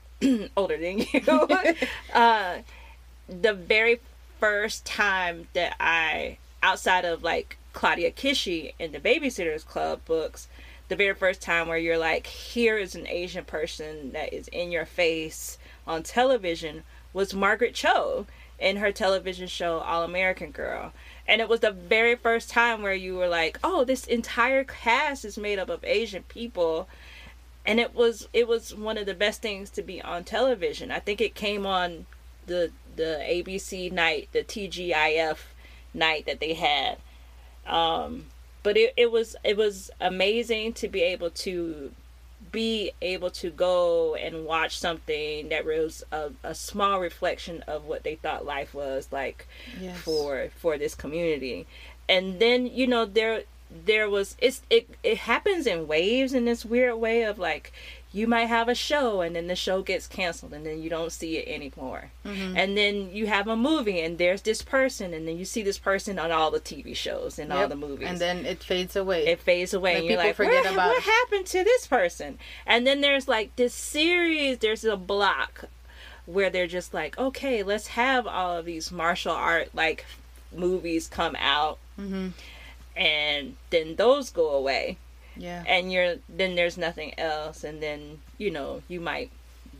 older 0.56 0.76
than 0.76 0.98
you, 0.98 1.20
uh, 2.14 2.58
the 3.26 3.54
very 3.54 4.00
first 4.38 4.84
time 4.84 5.48
that 5.54 5.74
I, 5.80 6.36
outside 6.62 7.04
of 7.06 7.22
like 7.22 7.56
Claudia 7.74 8.10
Kishi 8.10 8.72
in 8.78 8.92
the 8.92 9.00
Babysitters 9.00 9.66
Club 9.66 10.00
books, 10.06 10.48
the 10.88 10.96
very 10.96 11.14
first 11.14 11.42
time 11.42 11.68
where 11.68 11.76
you're 11.76 11.98
like, 11.98 12.26
here 12.26 12.78
is 12.78 12.94
an 12.94 13.06
Asian 13.06 13.44
person 13.44 14.12
that 14.12 14.32
is 14.32 14.48
in 14.48 14.72
your 14.72 14.86
face 14.86 15.58
on 15.86 16.02
television 16.02 16.84
was 17.12 17.34
Margaret 17.34 17.74
Cho 17.74 18.26
in 18.58 18.76
her 18.76 18.92
television 18.92 19.48
show 19.48 19.78
All 19.78 20.02
American 20.02 20.50
Girl. 20.50 20.92
And 21.26 21.40
it 21.40 21.48
was 21.48 21.60
the 21.60 21.72
very 21.72 22.14
first 22.14 22.50
time 22.50 22.82
where 22.82 22.94
you 22.94 23.16
were 23.16 23.28
like, 23.28 23.58
oh, 23.64 23.84
this 23.84 24.06
entire 24.06 24.64
cast 24.64 25.24
is 25.24 25.36
made 25.36 25.58
up 25.58 25.68
of 25.68 25.84
Asian 25.84 26.22
people. 26.24 26.88
And 27.66 27.80
it 27.80 27.94
was 27.94 28.28
it 28.32 28.46
was 28.46 28.74
one 28.74 28.98
of 28.98 29.06
the 29.06 29.14
best 29.14 29.40
things 29.40 29.70
to 29.70 29.82
be 29.82 30.02
on 30.02 30.24
television. 30.24 30.90
I 30.90 30.98
think 30.98 31.20
it 31.20 31.34
came 31.34 31.66
on 31.66 32.06
the 32.46 32.70
the 32.96 33.20
ABC 33.26 33.90
night, 33.90 34.28
the 34.32 34.44
TGIF 34.44 35.38
night 35.94 36.26
that 36.26 36.40
they 36.40 36.54
had. 36.54 36.98
Um 37.66 38.26
but 38.62 38.76
it, 38.76 38.94
it 38.96 39.12
was 39.12 39.36
it 39.44 39.56
was 39.56 39.90
amazing 40.00 40.72
to 40.74 40.88
be 40.88 41.02
able 41.02 41.30
to 41.30 41.92
be 42.52 42.92
able 43.02 43.30
to 43.30 43.50
go 43.50 44.14
and 44.14 44.44
watch 44.44 44.78
something 44.78 45.48
that 45.48 45.64
was 45.64 46.04
a, 46.12 46.30
a 46.42 46.54
small 46.54 47.00
reflection 47.00 47.62
of 47.66 47.84
what 47.84 48.04
they 48.04 48.14
thought 48.16 48.44
life 48.44 48.74
was 48.74 49.08
like 49.10 49.46
Yes. 49.80 49.98
for 49.98 50.48
for 50.56 50.78
this 50.78 50.94
community 50.94 51.66
and 52.08 52.38
then 52.40 52.66
you 52.66 52.86
know 52.86 53.04
there 53.06 53.42
there 53.84 54.08
was 54.08 54.36
it's 54.40 54.62
it 54.70 54.88
it 55.02 55.16
happens 55.18 55.66
in 55.66 55.88
waves 55.88 56.32
in 56.32 56.44
this 56.44 56.64
weird 56.64 56.96
way 56.96 57.22
of 57.22 57.38
like 57.38 57.72
you 58.14 58.28
might 58.28 58.46
have 58.46 58.68
a 58.68 58.76
show 58.76 59.22
and 59.22 59.34
then 59.34 59.48
the 59.48 59.56
show 59.56 59.82
gets 59.82 60.06
canceled 60.06 60.52
and 60.52 60.64
then 60.64 60.80
you 60.80 60.88
don't 60.88 61.10
see 61.10 61.36
it 61.36 61.52
anymore. 61.52 62.12
Mm-hmm. 62.24 62.56
and 62.56 62.78
then 62.78 63.10
you 63.10 63.26
have 63.26 63.48
a 63.48 63.56
movie 63.56 64.00
and 64.00 64.18
there's 64.18 64.42
this 64.42 64.62
person 64.62 65.12
and 65.12 65.26
then 65.26 65.36
you 65.36 65.44
see 65.44 65.62
this 65.62 65.78
person 65.78 66.18
on 66.18 66.30
all 66.30 66.52
the 66.52 66.60
tv 66.60 66.94
shows 66.94 67.40
and 67.40 67.52
all 67.52 67.66
the 67.66 67.74
movies. 67.76 68.08
And 68.08 68.18
then 68.20 68.46
it 68.46 68.62
fades 68.62 68.94
away. 68.94 69.26
it 69.26 69.40
fades 69.40 69.74
away 69.74 69.94
Like, 69.94 69.98
and 69.98 70.06
you're 70.06 70.18
people 70.18 70.28
like 70.28 70.36
forget 70.36 70.64
what, 70.64 70.72
about 70.72 70.88
what 70.90 71.02
happened 71.02 71.46
to 71.46 71.64
this 71.64 71.88
person? 71.88 72.38
And 72.64 72.86
then 72.86 73.00
there's 73.00 73.26
like 73.26 73.56
this 73.56 73.74
series 73.74 74.58
there's 74.58 74.84
a 74.84 74.96
block 74.96 75.64
where 76.24 76.50
they're 76.50 76.68
just 76.68 76.94
like 76.94 77.18
okay 77.18 77.64
let's 77.64 77.88
have 77.88 78.28
all 78.28 78.56
of 78.56 78.64
these 78.64 78.92
martial 78.92 79.32
art 79.32 79.70
like 79.74 80.06
movies 80.54 81.08
come 81.08 81.36
out. 81.38 81.78
Mm-hmm. 81.98 82.28
and 82.96 83.56
then 83.70 83.96
those 83.96 84.30
go 84.30 84.50
away 84.50 84.98
Yeah. 85.36 85.64
and 85.66 85.92
you're 85.92 86.16
then 86.28 86.54
there's 86.54 86.76
nothing 86.78 87.18
else 87.18 87.64
and 87.64 87.82
then 87.82 88.20
you 88.38 88.50
know 88.50 88.82
you 88.88 89.00
might 89.00 89.30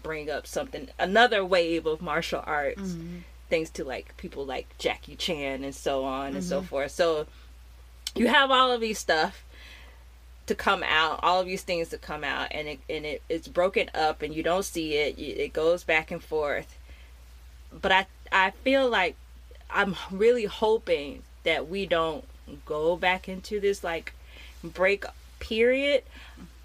bring 0.02 0.28
up 0.30 0.46
something 0.46 0.88
another 0.98 1.44
wave 1.44 1.86
of 1.86 2.02
martial 2.02 2.42
arts 2.44 2.80
Mhm. 2.80 3.22
thanks 3.50 3.70
to 3.70 3.84
like 3.84 4.16
people 4.16 4.44
like 4.44 4.66
Jackie 4.78 5.16
Chan 5.16 5.64
and 5.64 5.74
so 5.74 6.04
on 6.04 6.34
and 6.34 6.44
so 6.44 6.60
Mhm. 6.62 6.66
forth. 6.66 6.90
So 6.92 7.26
you 8.14 8.28
have 8.28 8.50
all 8.50 8.70
of 8.72 8.80
these 8.80 8.98
stuff 8.98 9.44
to 10.46 10.54
come 10.54 10.82
out, 10.82 11.20
all 11.22 11.40
of 11.40 11.46
these 11.46 11.62
things 11.62 11.88
to 11.88 11.98
come 11.98 12.22
out, 12.22 12.48
and 12.50 12.68
it 12.68 12.80
and 12.90 13.06
it, 13.06 13.22
it's 13.30 13.48
broken 13.48 13.90
up, 13.94 14.20
and 14.22 14.34
you 14.34 14.42
don't 14.42 14.64
see 14.64 14.96
it. 14.96 15.18
It 15.18 15.52
goes 15.54 15.84
back 15.84 16.10
and 16.10 16.22
forth. 16.22 16.76
But 17.72 17.92
I 17.92 18.06
I 18.30 18.50
feel 18.50 18.88
like 18.88 19.16
I'm 19.70 19.96
really 20.10 20.44
hoping 20.44 21.22
that 21.44 21.68
we 21.68 21.86
don't 21.86 22.24
go 22.66 22.94
back 22.96 23.26
into 23.28 23.58
this 23.58 23.82
like 23.82 24.12
break 24.62 25.04
period. 25.48 26.02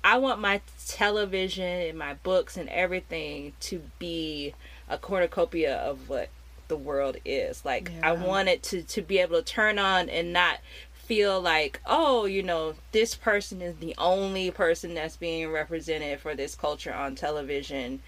I 0.04 0.18
want 0.18 0.40
my 0.40 0.62
television 0.88 1.66
and 1.66 1.98
my 1.98 2.14
books 2.16 2.56
and 2.58 2.70
everything 2.70 3.54
to 3.62 3.82
be 4.00 4.54
a 4.88 4.98
cornucopia 4.98 5.76
of 5.76 6.08
what 6.08 6.30
the 6.70 6.78
world 6.78 7.18
is. 7.26 7.66
Like 7.66 7.92
I 8.02 8.14
Yeah. 8.14 8.24
want 8.26 8.48
it 8.48 8.64
to 8.64 8.82
to 8.84 9.02
be 9.02 9.20
able 9.20 9.38
to 9.38 9.44
turn 9.44 9.78
on 9.78 10.10
and 10.10 10.32
not 10.32 10.60
feel 10.94 11.42
like, 11.42 11.82
oh, 11.86 12.26
you 12.26 12.44
know, 12.44 12.76
this 12.92 13.16
person 13.16 13.62
is 13.62 13.76
the 13.78 13.96
only 13.98 14.52
person 14.52 14.94
that's 14.94 15.18
being 15.18 15.52
represented 15.52 16.20
for 16.20 16.36
this 16.36 16.56
culture 16.56 16.94
on 16.94 17.16
television 17.16 18.02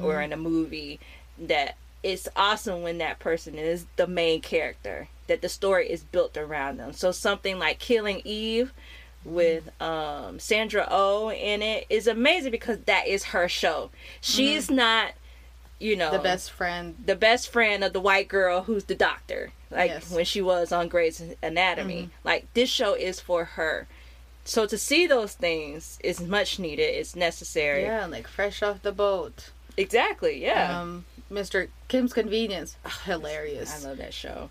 or 0.00 0.14
mm-hmm. 0.14 0.22
in 0.24 0.32
a 0.32 0.36
movie 0.36 1.00
that 1.38 1.76
it's 2.02 2.28
awesome 2.36 2.82
when 2.82 2.98
that 2.98 3.18
person 3.18 3.56
is 3.56 3.86
the 3.96 4.06
main 4.06 4.40
character 4.40 5.08
that 5.26 5.42
the 5.42 5.48
story 5.48 5.88
is 5.88 6.02
built 6.02 6.36
around 6.36 6.78
them 6.78 6.92
so 6.92 7.12
something 7.12 7.58
like 7.58 7.78
killing 7.78 8.20
eve 8.24 8.72
with 9.24 9.70
um 9.82 10.38
sandra 10.38 10.86
oh 10.90 11.30
in 11.30 11.60
it 11.62 11.84
is 11.90 12.06
amazing 12.06 12.50
because 12.50 12.78
that 12.86 13.06
is 13.06 13.24
her 13.24 13.48
show 13.48 13.90
she's 14.20 14.70
not 14.70 15.12
you 15.78 15.94
know 15.96 16.10
The 16.10 16.18
best 16.18 16.50
friend. 16.50 16.94
the 17.04 17.16
best 17.16 17.50
friend 17.52 17.84
of 17.84 17.92
the 17.92 18.00
white 18.00 18.28
girl 18.28 18.62
who's 18.62 18.84
the 18.84 18.94
doctor 18.94 19.52
like 19.70 19.90
Yes. 19.90 20.10
when 20.10 20.24
she 20.24 20.40
was 20.42 20.72
on 20.72 20.88
Grey's 20.88 21.22
Anatomy 21.42 22.10
like 22.24 22.52
this 22.54 22.70
show 22.70 22.94
is 22.94 23.20
for 23.20 23.44
her 23.44 23.86
so 24.44 24.64
to 24.66 24.78
see 24.78 25.06
those 25.06 25.34
things 25.34 25.98
is 26.02 26.20
much 26.20 26.58
needed 26.58 26.82
it's 26.82 27.14
necessary 27.14 27.82
Yeah, 27.82 28.06
like 28.06 28.26
fresh 28.26 28.62
off 28.62 28.80
the 28.82 28.92
boat. 28.92 29.50
exactly 29.76 30.42
yeah 30.42 30.80
Um, 30.80 31.04
Mr. 31.30 31.68
Kim's 31.88 32.12
Convenience, 32.12 32.76
hilarious. 33.04 33.84
i 33.84 33.88
love 33.88 33.98
that 33.98 34.12
show 34.14 34.50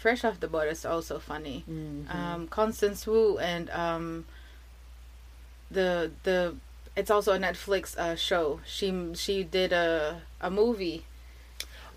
Fresh 0.00 0.24
off 0.24 0.40
the 0.40 0.48
boat 0.48 0.68
is 0.68 0.86
also 0.86 1.18
funny. 1.18 1.62
Mm-hmm. 1.70 2.10
Um, 2.10 2.48
Constance 2.48 3.06
Wu 3.06 3.36
and 3.36 3.68
um, 3.68 4.24
the 5.70 6.10
the 6.22 6.56
it's 6.96 7.10
also 7.10 7.32
a 7.34 7.38
Netflix 7.38 7.96
uh, 7.98 8.16
show. 8.16 8.60
She 8.64 9.12
she 9.14 9.44
did 9.44 9.72
a 9.72 10.22
a 10.40 10.50
movie. 10.50 11.04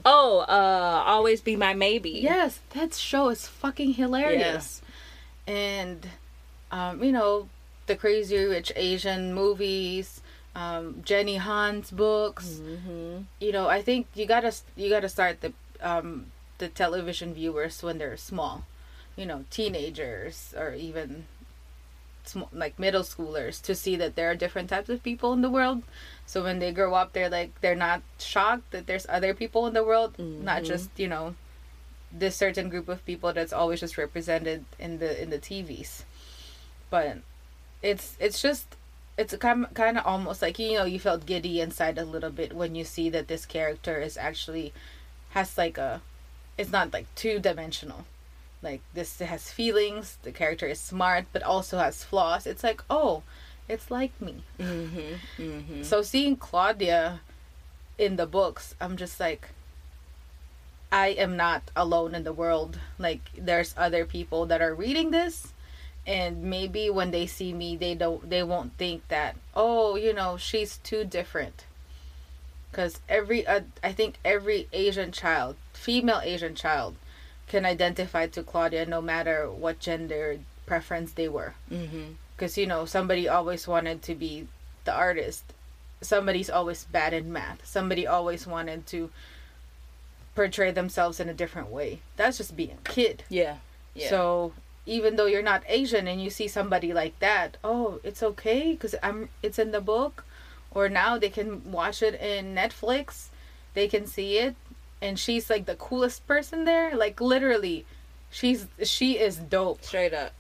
oh 0.06 0.40
uh 0.40 1.04
always 1.06 1.40
be 1.40 1.56
my 1.56 1.74
maybe 1.74 2.10
Yes, 2.10 2.60
that 2.76 2.94
show 2.94 3.30
is 3.30 3.48
fucking 3.48 3.94
hilarious. 3.94 4.82
And 5.48 6.06
um, 6.72 7.02
you 7.02 7.14
know, 7.14 7.48
the 7.88 7.96
Crazy 7.96 8.36
Rich 8.44 8.74
Asian 8.76 9.34
movies, 9.34 10.22
um, 10.56 11.02
Jenny 11.06 11.38
Han's 11.38 11.90
books. 11.90 12.60
mm-hmm. 12.60 13.24
You 13.40 13.52
know, 13.54 13.70
I 13.70 13.82
think 13.82 14.08
you 14.14 14.26
gotta 14.26 14.52
you 14.76 14.90
gotta 14.90 15.08
start 15.08 15.40
the 15.40 15.54
um, 15.80 16.28
the 16.64 16.70
television 16.70 17.34
viewers 17.34 17.84
when 17.84 17.98
they're 17.98 18.16
small. 18.18 18.64
You 19.16 19.26
know, 19.28 19.44
teenagers 19.52 20.54
or 20.58 20.74
even 20.74 21.26
sm- 22.26 22.50
like 22.54 22.80
middle 22.80 23.04
schoolers 23.04 23.62
to 23.64 23.76
see 23.76 23.96
that 23.98 24.16
there 24.16 24.32
are 24.32 24.36
different 24.36 24.70
types 24.70 24.90
of 24.90 25.04
people 25.04 25.34
in 25.34 25.42
the 25.42 25.50
world. 25.52 25.84
So 26.26 26.42
when 26.44 26.60
they 26.60 26.72
grow 26.72 26.94
up, 26.96 27.14
they're 27.14 27.30
like 27.30 27.52
they're 27.62 27.76
not 27.76 28.02
shocked 28.18 28.72
that 28.72 28.88
there's 28.88 29.06
other 29.10 29.34
people 29.34 29.68
in 29.68 29.74
the 29.74 29.84
world, 29.84 30.18
not 30.18 30.64
Mhm. 30.64 30.68
just 30.72 30.90
you 30.98 31.08
know 31.08 31.36
this 32.12 32.36
certain 32.36 32.70
group 32.70 32.88
of 32.90 33.06
people 33.06 33.34
that's 33.34 33.54
always 33.54 33.80
just 33.82 33.98
represented 33.98 34.66
in 34.80 35.00
the 35.00 35.12
in 35.22 35.30
the 35.30 35.40
TVs. 35.40 36.04
But 36.90 37.18
it's 37.82 38.16
it's 38.20 38.42
just 38.42 38.66
it's 39.18 39.36
kind 39.38 39.68
kind 39.76 39.98
of 40.00 40.06
almost 40.08 40.42
like 40.42 40.58
you 40.58 40.78
know 40.80 40.86
you 40.86 41.00
felt 41.00 41.26
giddy 41.28 41.62
inside 41.62 41.98
a 42.00 42.06
little 42.06 42.32
bit 42.32 42.56
when 42.56 42.74
you 42.74 42.84
see 42.84 43.10
that 43.10 43.28
this 43.28 43.46
character 43.46 44.00
is 44.02 44.18
actually 44.18 44.74
has 45.38 45.58
like 45.58 45.78
a 45.78 46.02
it's 46.58 46.72
not 46.72 46.94
like 46.94 47.08
two 47.16 47.40
dimensional 47.40 48.06
like 48.62 48.82
this 48.94 49.20
has 49.20 49.52
feelings 49.52 50.18
the 50.24 50.32
character 50.32 50.68
is 50.68 50.80
smart 50.80 51.26
but 51.34 51.44
also 51.44 51.78
has 51.80 52.04
flaws 52.04 52.46
it's 52.48 52.64
like 52.64 52.82
oh 52.90 53.24
it's 53.68 53.90
like 53.92 54.12
me 54.22 54.44
Mm-hmm. 54.60 55.42
Mm-hmm. 55.42 55.84
so 55.84 56.02
seeing 56.02 56.36
claudia 56.36 57.22
in 57.98 58.16
the 58.16 58.26
books 58.28 58.76
i'm 58.80 58.96
just 58.98 59.20
like 59.20 59.50
i 60.92 61.08
am 61.08 61.36
not 61.36 61.64
alone 61.76 62.14
in 62.16 62.24
the 62.24 62.34
world 62.34 62.80
like 63.00 63.22
there's 63.38 63.74
other 63.78 64.06
people 64.06 64.46
that 64.46 64.62
are 64.62 64.76
reading 64.76 65.12
this 65.12 65.54
and 66.06 66.44
maybe 66.44 66.90
when 66.90 67.12
they 67.12 67.26
see 67.26 67.54
me 67.54 67.76
they 67.76 67.96
don't 67.96 68.30
they 68.30 68.44
won't 68.44 68.78
think 68.78 69.08
that 69.08 69.36
oh 69.56 69.96
you 69.96 70.14
know 70.14 70.38
she's 70.38 70.78
too 70.80 71.04
different 71.06 71.66
because 72.74 73.00
every 73.08 73.46
uh, 73.46 73.62
i 73.84 73.92
think 73.92 74.16
every 74.26 74.68
asian 74.74 75.12
child 75.12 75.56
female 75.74 76.20
asian 76.24 76.56
child 76.56 76.96
can 77.48 77.66
identify 77.66 78.26
to 78.26 78.42
claudia 78.42 78.84
no 78.86 79.00
matter 79.02 79.50
what 79.50 79.80
gender 79.80 80.40
preference 80.66 81.12
they 81.14 81.28
were 81.30 81.54
Mm-hmm. 81.72 82.14
because 82.36 82.58
you 82.58 82.66
know 82.66 82.86
somebody 82.86 83.30
always 83.30 83.68
wanted 83.68 84.02
to 84.04 84.16
be 84.16 84.48
the 84.86 84.94
artist 84.94 85.44
somebody's 86.02 86.50
always 86.50 86.84
bad 86.86 87.14
in 87.14 87.32
math 87.32 87.64
somebody 87.66 88.08
always 88.08 88.48
wanted 88.48 88.88
to 88.88 89.10
portray 90.36 90.72
themselves 90.72 91.20
in 91.20 91.30
a 91.30 91.34
different 91.34 91.70
way 91.70 92.00
that's 92.18 92.38
just 92.38 92.56
being 92.58 92.72
a 92.84 92.90
kid 92.90 93.24
Yeah. 93.30 93.58
Yeah. 93.94 94.10
so 94.10 94.54
even 94.86 95.16
though 95.16 95.28
you're 95.28 95.44
not 95.44 95.64
asian 95.68 96.08
and 96.08 96.22
you 96.24 96.30
see 96.30 96.48
somebody 96.48 96.92
like 96.92 97.18
that 97.20 97.58
oh 97.64 98.00
it's 98.04 98.24
okay 98.24 98.72
because 98.72 98.96
i'm 99.04 99.30
it's 99.44 99.60
in 99.60 99.72
the 99.72 99.80
book 99.82 100.26
or 100.76 100.90
now 100.90 101.18
they 101.18 101.30
can 101.30 101.72
watch 101.72 102.02
it 102.02 102.16
in 102.20 102.54
netflix 102.56 103.28
they 103.74 103.88
can 103.88 104.06
see 104.06 104.38
it 104.38 104.56
and 105.02 105.18
she's 105.20 105.50
like 105.50 105.66
the 105.66 105.76
coolest 105.76 106.26
person 106.28 106.66
there 106.66 106.96
like 106.96 107.20
literally 107.22 107.86
she's 108.30 108.68
she 108.84 109.18
is 109.20 109.38
dope 109.38 109.84
straight 109.84 110.14
up. 110.14 110.34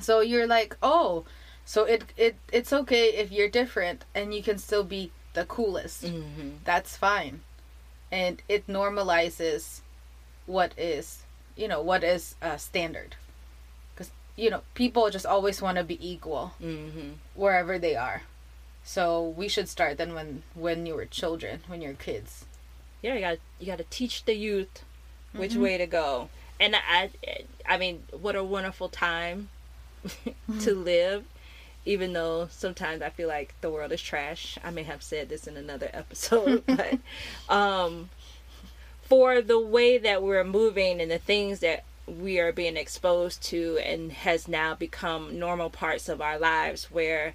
so 0.00 0.20
you're 0.20 0.46
like, 0.48 0.76
oh, 0.82 1.24
so 1.64 1.84
it 1.84 2.02
it 2.16 2.34
it's 2.52 2.72
okay 2.72 3.10
if 3.22 3.30
you're 3.30 3.48
different 3.48 4.04
and 4.14 4.34
you 4.34 4.42
can 4.42 4.58
still 4.58 4.82
be 4.84 5.10
the 5.34 5.44
coolest. 5.44 6.04
Mm-hmm. 6.04 6.50
That's 6.64 6.96
fine. 6.96 7.40
And 8.10 8.42
it 8.48 8.66
normalizes 8.66 9.80
what 10.46 10.72
is, 10.78 11.22
you 11.56 11.68
know, 11.68 11.80
what 11.82 12.02
is 12.04 12.34
uh, 12.42 12.56
standard. 12.56 13.14
Cuz 13.96 14.10
you 14.36 14.50
know, 14.50 14.62
people 14.74 15.08
just 15.10 15.26
always 15.26 15.62
want 15.62 15.76
to 15.78 15.84
be 15.84 15.98
equal 16.00 16.52
Mm-hmm. 16.62 17.10
wherever 17.34 17.78
they 17.78 17.94
are. 17.96 18.22
So 18.88 19.34
we 19.36 19.48
should 19.48 19.68
start 19.68 19.98
then 19.98 20.14
when 20.14 20.44
when 20.54 20.86
you 20.86 20.94
were 20.94 21.06
children, 21.06 21.60
when 21.66 21.82
you're 21.82 21.94
kids. 21.94 22.44
Yeah, 23.02 23.14
you 23.14 23.20
got 23.20 23.38
you 23.58 23.66
got 23.66 23.78
to 23.78 23.84
teach 23.90 24.24
the 24.24 24.34
youth 24.34 24.84
which 25.32 25.52
Mhm. 25.54 25.60
way 25.62 25.76
to 25.76 25.86
go. 25.86 26.30
And 26.58 26.74
I, 26.76 27.10
I 27.68 27.76
mean, 27.76 28.04
what 28.18 28.36
a 28.36 28.44
wonderful 28.44 28.88
time 28.88 29.48
to 30.60 30.74
live. 30.74 31.24
Even 31.84 32.12
though 32.14 32.48
sometimes 32.50 33.02
I 33.02 33.10
feel 33.10 33.28
like 33.28 33.54
the 33.60 33.70
world 33.70 33.92
is 33.92 34.00
trash. 34.00 34.56
I 34.64 34.70
may 34.70 34.84
have 34.84 35.02
said 35.02 35.28
this 35.28 35.46
in 35.46 35.56
another 35.56 35.90
episode, 35.92 36.62
but 36.66 36.98
um, 37.48 38.08
for 39.02 39.42
the 39.42 39.58
way 39.60 39.98
that 39.98 40.22
we're 40.22 40.44
moving 40.44 41.00
and 41.00 41.10
the 41.10 41.18
things 41.18 41.58
that 41.60 41.84
we 42.06 42.38
are 42.38 42.52
being 42.52 42.76
exposed 42.76 43.42
to 43.42 43.78
and 43.84 44.12
has 44.12 44.46
now 44.48 44.74
become 44.76 45.38
normal 45.38 45.70
parts 45.70 46.08
of 46.08 46.20
our 46.20 46.38
lives 46.38 46.84
where 46.90 47.34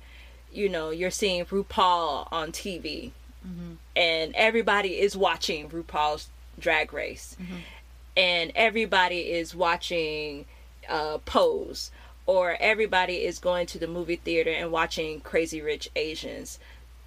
you 0.51 0.69
know 0.69 0.89
you're 0.89 1.11
seeing 1.11 1.45
RuPaul 1.45 2.27
on 2.31 2.51
TV 2.51 3.11
and 3.95 4.35
everybody 4.35 4.99
is 4.99 5.17
watching 5.17 5.69
RuPaul's 5.69 6.29
drag 6.59 6.93
race. 6.93 7.35
And 8.15 8.51
everybody 8.55 9.31
is 9.31 9.55
watching 9.55 10.45
uh, 10.87 11.17
Pose. 11.25 11.91
Or 12.27 12.55
everybody 12.59 13.25
is 13.25 13.39
going 13.39 13.65
to 13.67 13.79
the 13.79 13.87
movie 13.87 14.15
theater 14.15 14.51
and 14.51 14.71
watching 14.71 15.21
Crazy 15.21 15.59
Rich 15.61 15.89
Asians. 15.95 16.59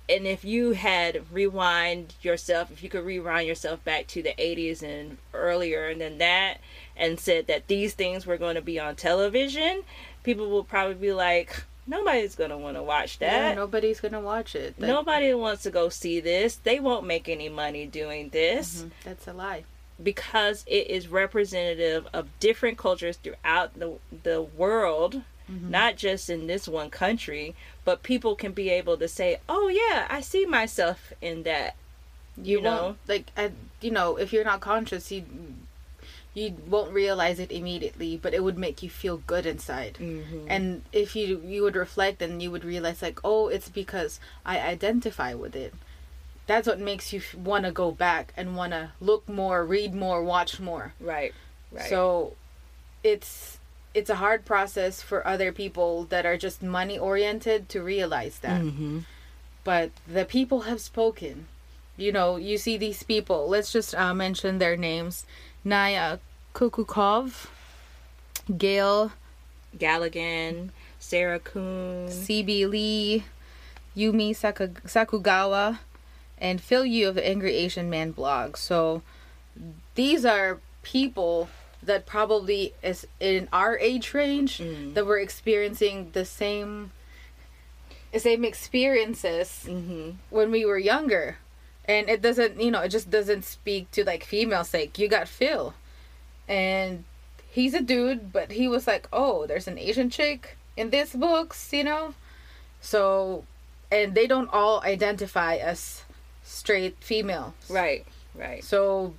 And 0.09 0.27
if 0.27 0.45
you 0.45 0.73
had 0.73 1.23
rewind 1.33 2.15
yourself 2.21 2.71
if 2.71 2.83
you 2.83 2.91
could 2.91 3.05
rewind 3.07 3.47
yourself 3.49 3.83
back 3.85 4.07
to 4.09 4.23
the 4.23 4.35
80s 4.39 4.83
and 4.83 5.17
earlier 5.33 5.95
than 5.95 6.19
that 6.19 6.59
and 6.95 7.19
said 7.19 7.47
that 7.47 7.69
these 7.69 7.95
things 7.95 8.27
were 8.27 8.37
going 8.37 8.57
to 8.57 8.61
be 8.61 8.79
on 8.79 8.97
television 8.97 9.83
people 10.23 10.51
will 10.51 10.65
probably 10.65 10.95
be 10.95 11.13
like 11.15 11.65
nobody's 11.87 12.35
to 12.35 12.57
want 12.57 12.77
to 12.77 12.83
watch 12.83 13.19
Yeah, 13.21 13.31
that 13.51 13.57
nobody's 13.57 14.01
gonna 14.01 14.21
watch 14.21 14.55
it. 14.55 14.75
Like, 14.79 14.89
nobody 14.89 15.35
wants 15.35 15.63
to 15.65 15.71
go 15.71 15.89
see 15.89 16.21
this 16.21 16.57
they 16.57 16.81
won't 16.81 17.07
make 17.07 17.29
any 17.29 17.49
money 17.49 17.87
doing 17.87 18.31
this 18.31 18.83
mhm, 18.83 18.91
That's 19.05 19.27
a 19.29 19.33
lie. 19.33 19.65
because 20.03 20.65
it 20.67 20.89
is 20.91 21.09
representative 21.09 22.07
of 22.13 22.29
different 22.41 22.79
cultures 22.79 23.17
throughout 23.19 23.79
the 23.79 23.99
the 24.23 24.43
world 24.43 25.23
Mm-hmm. 25.53 25.73
not 25.73 25.97
just 25.99 26.31
in 26.31 26.47
this 26.47 26.67
one 26.67 26.89
country 26.89 27.55
but 27.85 28.03
people 28.03 28.35
can 28.35 28.53
be 28.53 28.71
able 28.71 28.97
to 28.97 29.07
say 29.07 29.41
oh 29.47 29.69
yeah 29.69 30.07
i 30.09 30.23
see 30.23 30.47
myself 30.47 31.13
in 31.21 31.43
that 31.43 31.77
You, 32.43 32.57
You 32.57 32.63
know? 32.63 32.97
like, 33.07 33.27
I, 33.37 33.53
you 33.83 33.91
know, 33.91 34.17
if 34.17 34.33
you're 34.33 34.43
not 34.53 34.61
conscious, 34.63 35.13
you 35.13 35.23
you 36.35 36.57
won't 36.69 36.93
realize 36.93 37.39
it 37.39 37.53
immediately, 37.53 38.19
but 38.21 38.35
it 38.35 38.43
would 38.43 38.59
make 38.59 38.83
you 38.83 38.91
feel 38.91 39.19
good 39.19 39.47
inside. 39.47 39.95
mm-hmm. 40.01 40.47
And 40.49 40.83
if 40.93 41.15
you 41.15 41.41
you 41.45 41.63
would 41.63 41.77
reflect, 41.77 42.21
and 42.21 42.43
you 42.43 42.51
would 42.51 42.65
realize 42.65 43.01
like, 43.03 43.21
oh, 43.25 43.49
it's 43.49 43.69
because 43.69 44.21
I 44.45 44.59
identify 44.59 45.33
with 45.35 45.55
it. 45.55 45.73
That's 46.47 46.67
what 46.67 46.79
makes 46.81 47.13
you 47.13 47.23
want 47.35 47.65
to 47.65 47.73
go 47.73 47.91
back 47.91 48.35
and 48.37 48.57
want 48.57 48.73
to 48.73 48.91
look 49.01 49.27
more, 49.29 49.65
read 49.65 49.95
more, 49.95 50.23
watch 50.23 50.61
more. 50.61 50.93
right 51.01 51.33
right 51.73 51.89
So 51.89 52.35
it's 53.03 53.59
it's 53.95 54.11
a 54.11 54.17
hard 54.17 54.45
process 54.45 55.01
for 55.01 55.25
other 55.27 55.53
people 55.53 56.05
that 56.11 56.27
are 56.27 56.37
just 56.37 56.63
money 56.63 56.99
oriented 56.99 57.69
to 57.71 57.81
realize 57.81 58.41
that. 58.41 58.61
mm-hmm. 58.61 58.99
But 59.63 59.91
the 60.07 60.25
people 60.25 60.63
have 60.63 60.81
spoken. 60.81 61.47
You 61.97 62.11
know, 62.11 62.37
you 62.37 62.59
see 62.59 62.77
these 62.77 63.05
people. 63.05 63.49
Let's 63.49 63.73
just 63.73 63.95
uh, 63.95 64.13
mention 64.13 64.59
their 64.59 64.77
names: 64.77 65.25
Naia 65.65 66.19
Cucukov, 66.55 67.47
Gale 68.57 69.13
Galligan, 69.77 70.71
Sarah 70.99 71.39
Kuhn. 71.41 72.09
CB 72.09 72.69
Lee, 72.69 73.25
Yumi 73.97 74.31
Sakugawa, 74.31 75.79
and 76.39 76.61
Phil 76.61 76.85
Yu 76.85 77.09
of 77.09 77.15
the 77.15 77.27
Angry 77.27 77.55
Asian 77.55 77.89
Man 77.91 78.11
blog. 78.13 78.57
So 78.57 79.03
these 79.95 80.25
are 80.25 80.61
people 80.83 81.49
that 81.83 82.07
probably 82.07 82.75
is 82.83 83.07
in 83.21 83.49
our 83.53 83.79
age 83.79 84.15
range 84.15 84.59
Mm. 84.59 84.95
that 84.95 85.07
were 85.07 85.19
experiencing 85.19 86.11
the 86.13 86.25
same 86.25 86.93
same 88.17 88.45
experiences 88.45 89.65
Mm-hmm. 89.67 90.11
when 90.31 90.51
we 90.53 90.65
were 90.65 90.79
younger. 90.79 91.39
And 91.87 92.09
it 92.09 92.23
doesn't, 92.23 92.61
you 92.61 92.71
know, 92.71 92.81
it 92.81 92.89
just 92.89 93.11
doesn't 93.11 93.45
speak 93.45 93.91
to 93.93 94.05
like 94.05 94.25
female 94.25 94.65
sake. 94.65 94.99
You 94.99 95.09
got 95.09 95.29
Phil. 95.29 95.75
And 96.49 97.05
he's 97.51 97.75
a 97.75 97.81
dude, 97.83 98.33
but 98.33 98.53
he 98.53 98.69
was 98.69 98.87
like, 98.87 99.09
"Oh, 99.13 99.47
there's 99.47 99.69
an 99.69 99.79
Asian 99.79 100.11
chick 100.11 100.57
in 100.77 100.91
this 100.91 101.13
books, 101.13 101.73
you 101.73 101.85
know?" 101.85 102.15
So, 102.81 103.45
and 103.91 104.15
they 104.15 104.27
don't 104.27 104.49
all 104.53 104.83
identify 104.83 105.57
as 105.57 106.03
straight 106.43 106.97
females. 107.01 107.55
Right, 107.69 108.07
right. 108.35 108.63
So, 108.65 109.15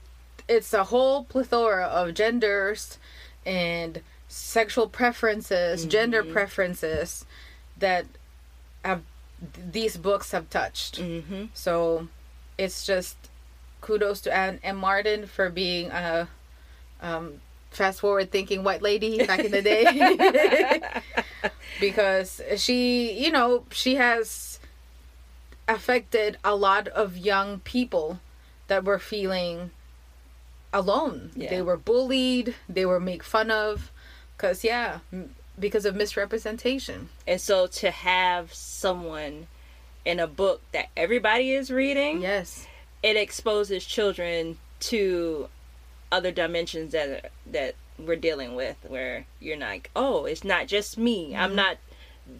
it's 0.47 0.73
a 0.73 0.85
whole 0.85 1.23
plethora 1.23 1.85
of 1.85 2.13
genders 2.13 2.97
and 3.45 4.01
sexual 4.27 4.87
preferences, 4.87 5.85
gender 5.85 6.23
Mhm. 6.23 6.33
preferences 6.33 7.25
that 7.77 8.05
have 8.83 9.01
these 9.71 9.97
books 9.97 10.31
have 10.31 10.49
touched. 10.49 10.99
Mm-hmm. 10.99 11.45
So 11.53 12.07
it's 12.57 12.85
just 12.85 13.15
kudos 13.81 14.21
to 14.21 14.35
Anne 14.35 14.59
M. 14.63 14.77
Martin 14.77 15.27
for 15.27 15.49
being 15.49 15.91
a 15.91 16.27
um, 17.01 17.41
fast 17.69 17.99
forward 17.99 18.31
thinking 18.31 18.63
white 18.63 18.81
lady 18.81 19.25
back 19.25 19.39
in 19.39 19.51
the 19.51 19.61
day. 19.61 20.81
because 21.79 22.41
she, 22.57 23.11
you 23.11 23.31
know, 23.31 23.65
she 23.71 23.95
has 23.95 24.59
affected 25.67 26.37
a 26.43 26.55
lot 26.55 26.87
of 26.89 27.17
young 27.17 27.59
people 27.59 28.19
that 28.67 28.83
were 28.83 28.99
feeling 28.99 29.71
alone. 30.73 31.31
Yeah. 31.35 31.49
They 31.49 31.61
were 31.61 31.77
bullied, 31.77 32.55
they 32.67 32.85
were 32.85 32.99
made 32.99 33.23
fun 33.23 33.51
of. 33.51 33.91
Because, 34.35 34.63
yeah, 34.63 34.99
because 35.57 35.85
of 35.85 35.95
misrepresentation. 35.95 37.09
and 37.25 37.39
so 37.39 37.67
to 37.67 37.89
have 37.91 38.53
someone 38.53 39.47
in 40.05 40.19
a 40.19 40.27
book 40.27 40.61
that 40.71 40.87
everybody 40.95 41.51
is 41.51 41.71
reading, 41.71 42.21
Yes. 42.21 42.67
it 43.03 43.15
exposes 43.17 43.83
children 43.85 44.57
to 44.81 45.49
other 46.11 46.31
dimensions 46.31 46.91
that 46.91 47.31
that 47.45 47.75
we're 47.97 48.15
dealing 48.15 48.55
with 48.55 48.75
where 48.87 49.25
you're 49.39 49.57
like 49.57 49.89
oh 49.95 50.25
it's 50.25 50.43
not 50.43 50.67
just 50.67 50.97
me 50.97 51.33
i'm 51.35 51.49
Mm-hmm. 51.51 51.55
not 51.55 51.77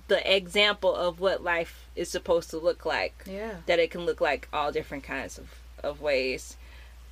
the 0.08 0.36
example 0.36 0.94
of 0.94 1.20
what 1.20 1.44
life 1.44 1.88
is 1.96 2.10
supposed 2.10 2.50
to 2.52 2.58
look 2.58 2.86
like 2.86 3.24
Yeah. 3.26 3.56
that 3.66 3.80
it 3.80 3.90
can 3.92 4.06
look 4.06 4.20
like 4.22 4.48
all 4.54 4.72
different 4.72 5.04
kinds 5.04 5.38
of, 5.38 5.48
of 5.84 6.02
ways 6.02 6.58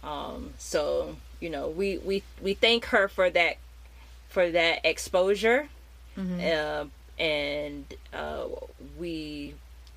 um 0.03 0.53
so 0.57 1.15
you 1.39 1.49
know 1.49 1.69
we 1.69 1.97
we 1.99 2.21
we 2.41 2.53
thank 2.53 2.85
her 2.85 3.07
for 3.07 3.29
that 3.29 3.57
for 4.29 4.49
that 4.51 4.81
exposure 4.83 5.69
Mhm. 6.17 6.53
uh, 6.53 6.85
and 7.17 7.85
uh, 8.13 8.45
we 8.99 9.55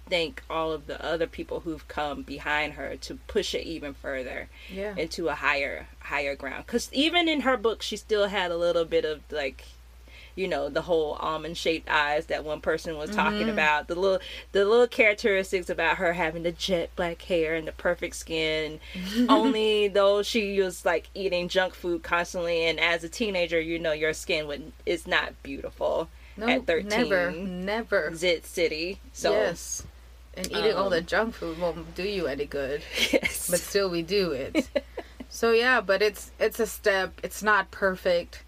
thank 0.08 0.42
all 0.48 0.72
of 0.72 0.86
the 0.86 1.04
other 1.04 1.26
people 1.26 1.60
who've 1.60 1.86
come 1.88 2.22
behind 2.22 2.74
her 2.74 2.96
to 2.96 3.16
push 3.26 3.54
it 3.54 3.66
even 3.66 3.92
further 3.94 4.48
Yeah. 4.70 4.94
into 4.96 5.28
a 5.28 5.34
higher 5.34 5.88
higher 6.00 6.36
ground 6.36 6.64
because 6.66 6.88
even 6.92 7.28
in 7.28 7.40
her 7.40 7.56
book 7.56 7.82
she 7.82 7.96
still 7.96 8.28
had 8.28 8.50
a 8.50 8.56
little 8.56 8.84
bit 8.84 9.04
of 9.04 9.20
like 9.30 9.64
you 10.36 10.46
know 10.46 10.68
the 10.68 10.82
whole 10.82 11.14
almond 11.14 11.56
shaped 11.56 11.88
eyes 11.88 12.26
that 12.26 12.44
one 12.44 12.60
person 12.60 12.96
was 12.96 13.10
talking 13.10 13.46
Mhm. 13.46 13.52
about 13.52 13.88
the 13.88 13.94
little 13.94 14.20
the 14.52 14.64
little 14.66 14.86
characteristics 14.86 15.68
about 15.70 15.96
her 15.96 16.12
having 16.12 16.42
the 16.44 16.52
jet 16.52 16.90
black 16.94 17.22
hair 17.22 17.54
and 17.54 17.66
the 17.66 17.72
perfect 17.72 18.14
skin 18.16 18.78
only 19.28 19.88
though 19.88 20.22
she 20.22 20.60
was 20.60 20.84
like 20.84 21.08
eating 21.14 21.48
junk 21.48 21.74
food 21.74 22.02
constantly 22.02 22.64
and 22.66 22.78
as 22.78 23.02
a 23.02 23.08
teenager 23.08 23.58
you 23.60 23.78
know 23.78 23.92
your 23.92 24.12
skin 24.12 24.46
would 24.46 24.72
is 24.84 25.06
not 25.06 25.32
beautiful 25.42 26.08
No, 26.36 26.46
at 26.48 26.66
13. 26.66 26.88
never, 26.90 27.30
never. 27.32 28.14
zit 28.14 28.44
city 28.44 29.00
so 29.14 29.32
yes, 29.32 29.84
and 30.36 30.46
eating 30.52 30.74
all 30.74 30.90
the 30.90 30.98
um, 30.98 31.06
junk 31.06 31.34
food 31.34 31.58
won't 31.58 31.94
do 31.94 32.02
you 32.02 32.26
any 32.26 32.46
good. 32.46 32.82
yes 33.12 33.48
But 33.50 33.60
still, 33.60 33.88
we 33.88 34.02
do 34.02 34.32
it. 34.32 34.68
so 35.28 35.52
yeah, 35.52 35.80
but 35.80 36.02
it's 36.02 36.30
it's 36.38 36.60
a 36.60 36.66
step. 36.66 37.20
It's 37.22 37.42
not 37.42 37.70
perfect, 37.70 38.42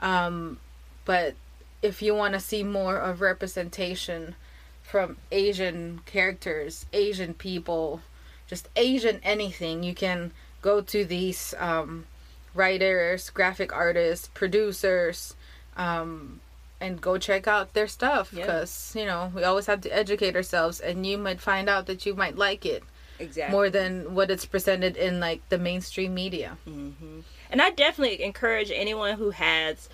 um, 0.00 0.58
but 1.04 1.34
if 1.82 2.02
you 2.02 2.14
want 2.14 2.34
to 2.34 2.40
see 2.40 2.62
more 2.62 2.96
of 2.96 3.20
representation 3.20 4.34
from 4.82 5.16
Asian 5.32 6.00
characters, 6.06 6.86
Asian 6.92 7.34
people, 7.34 8.00
just 8.46 8.68
Asian 8.76 9.20
anything, 9.22 9.82
you 9.82 9.94
can 9.94 10.32
go 10.62 10.80
to 10.80 11.04
these 11.04 11.54
um, 11.58 12.06
writers, 12.54 13.28
graphic 13.30 13.74
artists, 13.74 14.28
producers, 14.32 15.34
um, 15.76 16.40
and 16.84 17.00
go 17.00 17.18
check 17.18 17.46
out 17.48 17.72
their 17.74 17.88
stuff 17.88 18.32
Yeah. 18.32 18.42
because 18.42 18.92
you 18.98 19.06
know 19.06 19.32
we 19.34 19.42
always 19.44 19.66
have 19.66 19.80
to 19.82 19.90
educate 20.02 20.34
ourselves, 20.36 20.80
and 20.80 21.06
you 21.06 21.16
might 21.18 21.40
find 21.40 21.68
out 21.68 21.86
that 21.86 22.04
you 22.06 22.14
might 22.14 22.36
like 22.36 22.64
it 22.66 22.82
exactly 23.18 23.52
more 23.52 23.70
than 23.70 24.14
what 24.14 24.30
it's 24.30 24.44
presented 24.44 24.96
in 24.96 25.20
like 25.20 25.40
the 25.48 25.58
mainstream 25.58 26.12
media. 26.14 26.56
hmm 26.64 27.20
And 27.50 27.62
I 27.62 27.70
definitely 27.70 28.22
encourage 28.22 28.70
anyone 28.84 29.14
who 29.16 29.30
has 29.30 29.88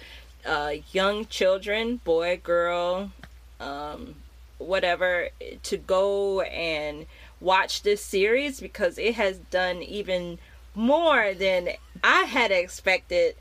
uh, 0.47 0.73
young 0.93 1.27
children, 1.27 2.01
boy, 2.03 2.41
girl, 2.43 3.13
um, 3.61 4.15
whatever, 4.59 5.29
to 5.65 5.77
go 5.77 6.41
and 6.41 7.07
watch 7.41 7.83
this 7.83 8.03
series 8.03 8.61
because 8.61 8.97
it 8.99 9.15
has 9.15 9.39
done 9.51 9.83
even 9.83 10.39
more 10.75 11.35
than 11.35 11.69
I 12.03 12.23
had 12.23 12.51
expected. 12.51 13.37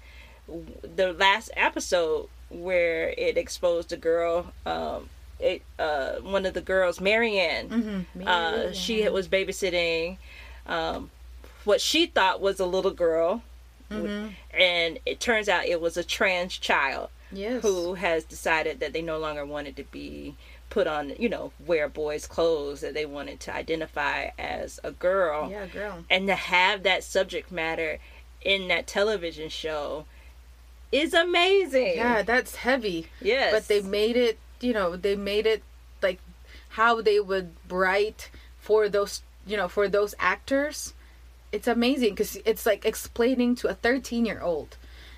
The 0.47 1.13
last 1.13 1.51
episode 1.55 2.27
where 2.49 3.09
it 3.09 3.37
exposed 3.37 3.91
a 3.91 3.97
girl, 3.97 4.51
um, 4.65 5.09
it 5.39 5.61
uh, 5.77 6.15
one 6.15 6.45
of 6.45 6.53
the 6.53 6.61
girls, 6.61 6.99
Mary 6.99 7.39
Anne, 7.39 7.69
Mm-hmm. 7.69 8.27
uh, 8.27 8.71
she 8.73 9.07
was 9.09 9.27
babysitting 9.27 10.17
um, 10.65 11.11
what 11.63 11.81
she 11.81 12.05
thought 12.05 12.41
was 12.41 12.59
a 12.59 12.65
little 12.65 12.91
girl 12.91 13.41
mm-hmm. 13.91 14.27
and 14.57 14.99
it 15.05 15.19
turns 15.19 15.49
out 15.49 15.65
it 15.65 15.81
was 15.81 15.97
a 15.97 16.03
trans 16.03 16.57
child 16.57 17.09
yes. 17.31 17.61
who 17.61 17.95
has 17.95 18.23
decided 18.23 18.79
that 18.79 18.93
they 18.93 19.01
no 19.01 19.17
longer 19.17 19.45
wanted 19.45 19.75
to 19.75 19.83
be 19.85 20.35
put 20.69 20.87
on, 20.87 21.13
you 21.17 21.27
know, 21.27 21.51
wear 21.65 21.89
boys' 21.89 22.27
clothes, 22.27 22.81
that 22.81 22.93
they 22.93 23.05
wanted 23.05 23.39
to 23.39 23.53
identify 23.53 24.29
as 24.37 24.79
a 24.83 24.91
girl. 24.91 25.49
Yeah, 25.49 25.65
girl. 25.65 26.05
And 26.09 26.27
to 26.27 26.35
have 26.35 26.83
that 26.83 27.03
subject 27.03 27.51
matter 27.51 27.97
in 28.41 28.67
that 28.67 28.85
television 28.85 29.49
show 29.49 30.05
is 30.91 31.13
amazing. 31.13 31.95
Yeah, 31.95 32.21
that's 32.21 32.55
heavy. 32.55 33.07
Yes. 33.21 33.53
But 33.53 33.67
they 33.67 33.81
made 33.81 34.15
it, 34.15 34.39
you 34.59 34.73
know, 34.73 34.95
they 34.95 35.15
made 35.15 35.45
it 35.45 35.63
like 36.01 36.19
how 36.69 37.01
they 37.01 37.19
would 37.19 37.51
write 37.69 38.29
for 38.59 38.89
those, 38.89 39.21
you 39.45 39.57
know, 39.57 39.67
for 39.67 39.87
those 39.87 40.15
actors. 40.19 40.93
It's 41.51 41.67
amazing 41.67 42.11
because 42.11 42.37
it's 42.45 42.65
like 42.65 42.85
explaining 42.85 43.55
to 43.55 43.67
a 43.67 43.73
13 43.73 44.25
year 44.25 44.41
old. 44.41 44.77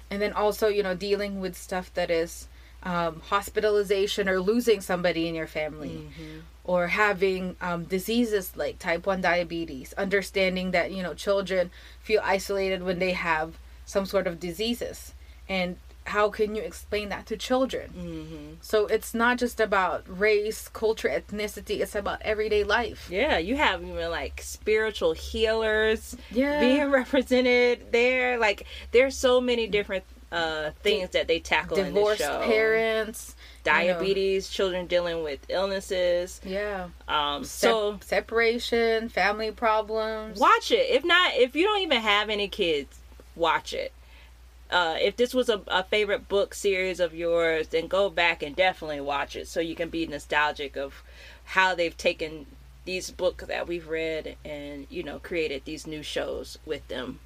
And 0.09 0.21
then 0.21 0.33
also, 0.33 0.67
you 0.67 0.83
know, 0.83 0.95
dealing 0.95 1.39
with 1.39 1.55
stuff 1.55 1.93
that 1.93 2.11
is 2.11 2.47
um, 2.83 3.21
hospitalization 3.21 4.27
or 4.27 4.39
losing 4.39 4.81
somebody 4.81 5.27
in 5.27 5.35
your 5.35 5.47
family. 5.47 6.07
Mm-hmm. 6.09 6.39
Or 6.63 6.87
having 6.87 7.55
um, 7.59 7.85
diseases 7.85 8.55
like 8.55 8.77
type 8.77 9.07
1 9.07 9.21
diabetes, 9.21 9.93
understanding 9.93 10.71
that, 10.71 10.91
you 10.91 11.01
know, 11.01 11.15
children 11.15 11.71
feel 12.01 12.21
isolated 12.23 12.83
when 12.83 12.99
they 12.99 13.13
have 13.13 13.57
some 13.83 14.05
sort 14.05 14.27
of 14.27 14.39
diseases 14.39 15.13
and 15.51 15.75
how 16.05 16.29
can 16.29 16.55
you 16.55 16.61
explain 16.63 17.09
that 17.09 17.25
to 17.27 17.37
children? 17.37 17.89
Mm-hmm. 17.91 18.53
so 18.61 18.87
it's 18.87 19.13
not 19.13 19.37
just 19.37 19.59
about 19.59 20.03
race 20.07 20.67
culture 20.69 21.09
ethnicity. 21.09 21.81
It's 21.81 21.93
about 21.95 22.21
everyday 22.23 22.63
life. 22.63 23.07
Yeah 23.11 23.37
you 23.37 23.57
have 23.57 23.83
even 23.83 24.09
like 24.09 24.41
spiritual 24.41 25.13
healers 25.13 26.15
yeah. 26.31 26.59
being 26.59 26.89
represented 27.01 27.91
there. 27.91 28.39
Like 28.39 28.65
there's 28.91 29.15
so 29.15 29.41
many 29.41 29.67
different 29.67 30.03
uh, 30.31 30.71
things 30.81 31.09
that 31.09 31.27
they 31.27 31.39
tackle 31.39 31.75
divorced 31.75 32.21
parents 32.21 33.35
diabetes 33.63 34.47
you 34.47 34.51
know. 34.51 34.55
children 34.55 34.87
dealing 34.87 35.23
with 35.23 35.39
illnesses. 35.49 36.39
Yeah. 36.43 36.87
Um 37.07 37.43
Se- 37.43 37.67
so 37.67 37.99
separation 38.01 39.09
family 39.09 39.51
problems. 39.51 40.39
Watch 40.39 40.71
it. 40.71 40.89
If 40.89 41.03
not 41.03 41.35
if 41.35 41.55
you 41.55 41.65
don't 41.65 41.81
even 41.81 42.01
have 42.01 42.29
any 42.29 42.47
kids 42.47 42.97
watch 43.35 43.73
it 43.73 43.93
uh, 44.71 44.95
if 44.99 45.17
this 45.17 45.33
was 45.33 45.49
a, 45.49 45.61
a, 45.67 45.83
favorite 45.83 46.29
book 46.29 46.53
series 46.53 46.99
of 46.99 47.13
yours, 47.13 47.67
then 47.67 47.87
go 47.87 48.09
back 48.09 48.41
and 48.41 48.55
definitely 48.55 49.01
watch 49.01 49.35
it 49.35 49.47
so 49.47 49.59
you 49.59 49.75
can 49.75 49.89
be 49.89 50.07
nostalgic 50.07 50.77
of 50.77 51.03
how 51.43 51.75
they've 51.75 51.97
taken 51.97 52.45
these 52.85 53.11
books 53.11 53.45
that 53.45 53.67
we've 53.67 53.89
read 53.89 54.37
and, 54.45 54.87
you 54.89 55.03
know, 55.03 55.19
created 55.19 55.63
these 55.65 55.85
new 55.85 56.01
shows 56.01 56.57
with 56.65 56.87
them. 56.87 57.19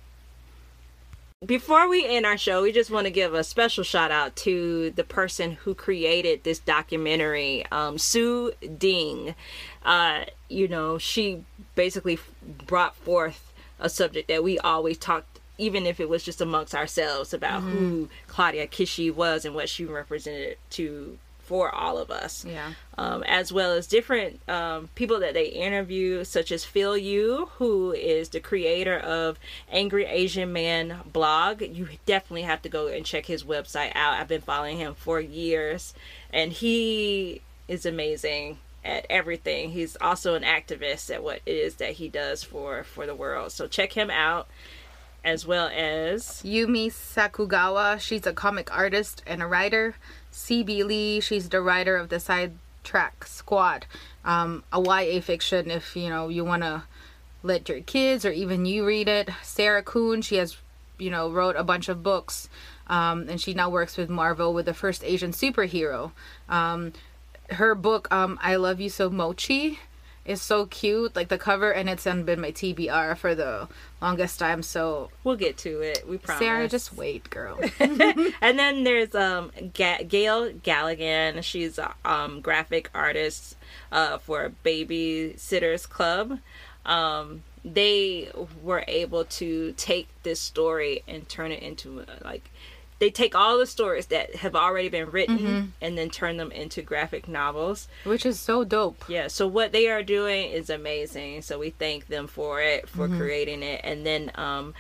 Before 1.45 1.87
we 1.87 2.07
end 2.07 2.25
our 2.25 2.37
show, 2.37 2.63
we 2.63 2.71
just 2.71 2.89
want 2.89 3.05
to 3.05 3.11
give 3.11 3.33
a 3.33 3.43
special 3.43 3.83
shout 3.83 4.09
out 4.09 4.35
to 4.37 4.89
the 4.91 5.03
person 5.03 5.51
who 5.51 5.75
created 5.75 6.43
this 6.43 6.57
documentary, 6.57 7.65
um, 7.71 7.99
Sue 7.99 8.53
Ding. 8.77 9.35
Uh, 9.83 10.25
you 10.49 10.67
know, 10.67 10.97
she 10.97 11.43
basically 11.75 12.17
brought 12.65 12.95
forth 12.95 13.53
a 13.79 13.89
subject 13.89 14.29
that 14.29 14.43
we 14.43 14.57
always 14.59 14.97
talked 14.97 15.34
even 15.57 15.85
if 15.85 15.99
it 15.99 16.09
was 16.09 16.23
just 16.23 16.41
amongst 16.41 16.75
ourselves 16.75 17.33
about 17.33 17.61
mm-hmm. 17.61 17.77
who 17.77 18.09
Claudia 18.27 18.67
Kishi 18.67 19.13
was 19.13 19.45
and 19.45 19.55
what 19.55 19.69
she 19.69 19.85
represented 19.85 20.57
to 20.71 21.17
for 21.45 21.73
all 21.73 21.99
of 21.99 22.09
us. 22.09 22.43
Yeah. 22.43 22.73
Um, 22.97 23.23
as 23.23 23.53
well 23.53 23.73
as 23.73 23.85
different 23.85 24.39
um, 24.49 24.89
people 24.95 25.19
that 25.19 25.35
they 25.35 25.45
interview, 25.45 26.23
such 26.23 26.51
as 26.51 26.65
Phil 26.65 26.97
Yu, 26.97 27.49
who 27.57 27.91
is 27.91 28.29
the 28.29 28.39
creator 28.39 28.97
of 28.97 29.37
Angry 29.71 30.05
Asian 30.05 30.51
Man 30.51 31.01
blog. 31.11 31.61
You 31.61 31.87
definitely 32.05 32.43
have 32.43 32.63
to 32.63 32.69
go 32.69 32.87
and 32.87 33.05
check 33.05 33.27
his 33.27 33.43
website 33.43 33.91
out. 33.95 34.19
I've 34.19 34.27
been 34.27 34.41
following 34.41 34.77
him 34.77 34.95
for 34.95 35.21
years, 35.21 35.93
and 36.33 36.51
he 36.51 37.41
is 37.67 37.85
amazing 37.85 38.57
at 38.83 39.05
everything. 39.09 39.69
He's 39.71 39.95
also 39.97 40.33
an 40.33 40.43
activist 40.43 41.13
at 41.13 41.23
what 41.23 41.41
it 41.45 41.51
is 41.55 41.75
that 41.75 41.93
he 41.93 42.09
does 42.09 42.43
for 42.43 42.83
for 42.83 43.05
the 43.05 43.15
world. 43.15 43.51
So 43.51 43.67
check 43.67 43.93
him 43.93 44.09
out 44.09 44.47
as 45.26 45.45
well 45.45 45.69
as 45.73 46.43
Yumi 46.45 46.88
Sakugawa. 46.91 47.99
She's 47.99 48.28
a 48.28 48.32
comic 48.32 48.73
artist 48.73 49.23
and 49.26 49.41
a 49.41 49.47
writer. 49.47 49.95
CB 50.32 50.86
Lee. 50.86 51.19
She's 51.19 51.49
the 51.49 51.61
writer 51.61 51.97
of 51.97 52.09
the 52.09 52.17
Sidekick 52.17 53.26
Squad, 53.26 53.88
um, 54.23 54.63
a 54.71 54.80
YA 54.80 55.19
fiction. 55.21 55.71
If 55.71 55.95
you 55.95 56.09
know 56.09 56.30
you 56.30 56.45
want 56.45 56.61
to 56.61 56.84
let 57.41 57.67
your 57.67 57.82
kids 57.82 58.23
or 58.23 58.32
even 58.32 58.65
you 58.65 58.86
read 58.86 59.07
it. 59.07 59.30
Sarah 59.41 59.84
Kuhn. 59.84 60.21
She 60.21 60.36
has 60.36 60.57
you 60.99 61.09
know 61.09 61.32
wrote 61.32 61.55
a 61.55 61.63
bunch 61.63 61.89
of 61.89 62.03
books, 62.03 62.47
um, 62.88 63.28
and 63.28 63.41
she 63.41 63.55
now 63.55 63.69
works 63.69 63.97
with 63.97 64.09
Marvel 64.09 64.53
with 64.53 64.67
the 64.67 64.73
first 64.76 65.03
Asian 65.03 65.32
superhero. 65.32 66.11
Um, 66.47 66.93
her 67.49 67.73
book, 67.73 68.11
um, 68.13 68.39
I 68.41 68.55
Love 68.57 68.80
You 68.80 68.89
So 68.89 69.09
Mochi 69.09 69.80
is 70.26 70.41
so 70.41 70.65
cute, 70.65 71.15
like 71.15 71.30
the 71.30 71.38
cover, 71.38 71.71
and 71.71 71.89
it's 71.89 72.03
been 72.03 72.41
my 72.41 72.51
TBR 72.51 73.15
for 73.17 73.36
the 73.36 73.67
longest 74.01 74.39
time. 74.39 74.63
So 74.63 75.11
we'll 75.23 75.36
get 75.36 75.57
to 75.59 75.82
it. 75.82 76.07
We 76.07 76.17
promise. 76.17 76.39
Sarah, 76.39 76.67
just 76.67 76.95
wait, 76.95 77.30
girl. 77.30 77.59
and 77.80 78.59
then 78.59 78.84
there's 78.84 79.13
um 79.15 79.51
Ga- 79.73 80.03
Gale 80.03 80.51
Galligan. 80.51 81.43
She's 81.43 81.78
a 81.78 81.93
um, 82.03 82.41
graphic 82.41 82.89
artist 82.93 83.55
uh, 83.91 84.17
for 84.17 84.51
Babysitters 84.63 85.88
Club. 85.88 86.39
Um, 86.86 87.43
they 87.63 88.30
were 88.61 88.84
able 88.88 89.26
to 89.26 89.73
take 89.73 90.07
this 90.23 90.39
story 90.39 91.03
and 91.07 91.28
turn 91.28 91.51
it 91.51 91.63
into 91.63 92.05
like 92.23 92.51
they 93.05 93.11
take 93.11 93.35
all 93.35 93.59
the 93.59 93.67
stories 93.67 94.07
that 94.07 94.35
have 94.37 94.55
already 94.55 94.89
been 94.89 95.11
written 95.11 95.37
mm-hmm. 95.37 95.65
and 95.79 95.95
then 95.95 96.09
turn 96.09 96.37
them 96.37 96.51
into 96.51 96.81
graphic 96.81 97.27
novels 97.27 97.87
which 98.03 98.25
is 98.25 98.39
so 98.39 98.63
dope 98.63 99.07
yeah 99.07 99.27
so 99.27 99.45
what 99.45 99.71
they 99.71 99.87
are 99.87 100.01
doing 100.01 100.49
is 100.49 100.71
amazing 100.71 101.39
so 101.39 101.59
we 101.59 101.69
thank 101.69 102.07
them 102.07 102.25
for 102.25 102.63
it 102.63 102.89
for 102.89 103.07
mm-hmm. 103.07 103.19
creating 103.19 103.61
it 103.61 103.79
and 103.83 104.03
then 104.05 104.31
um 104.35 104.73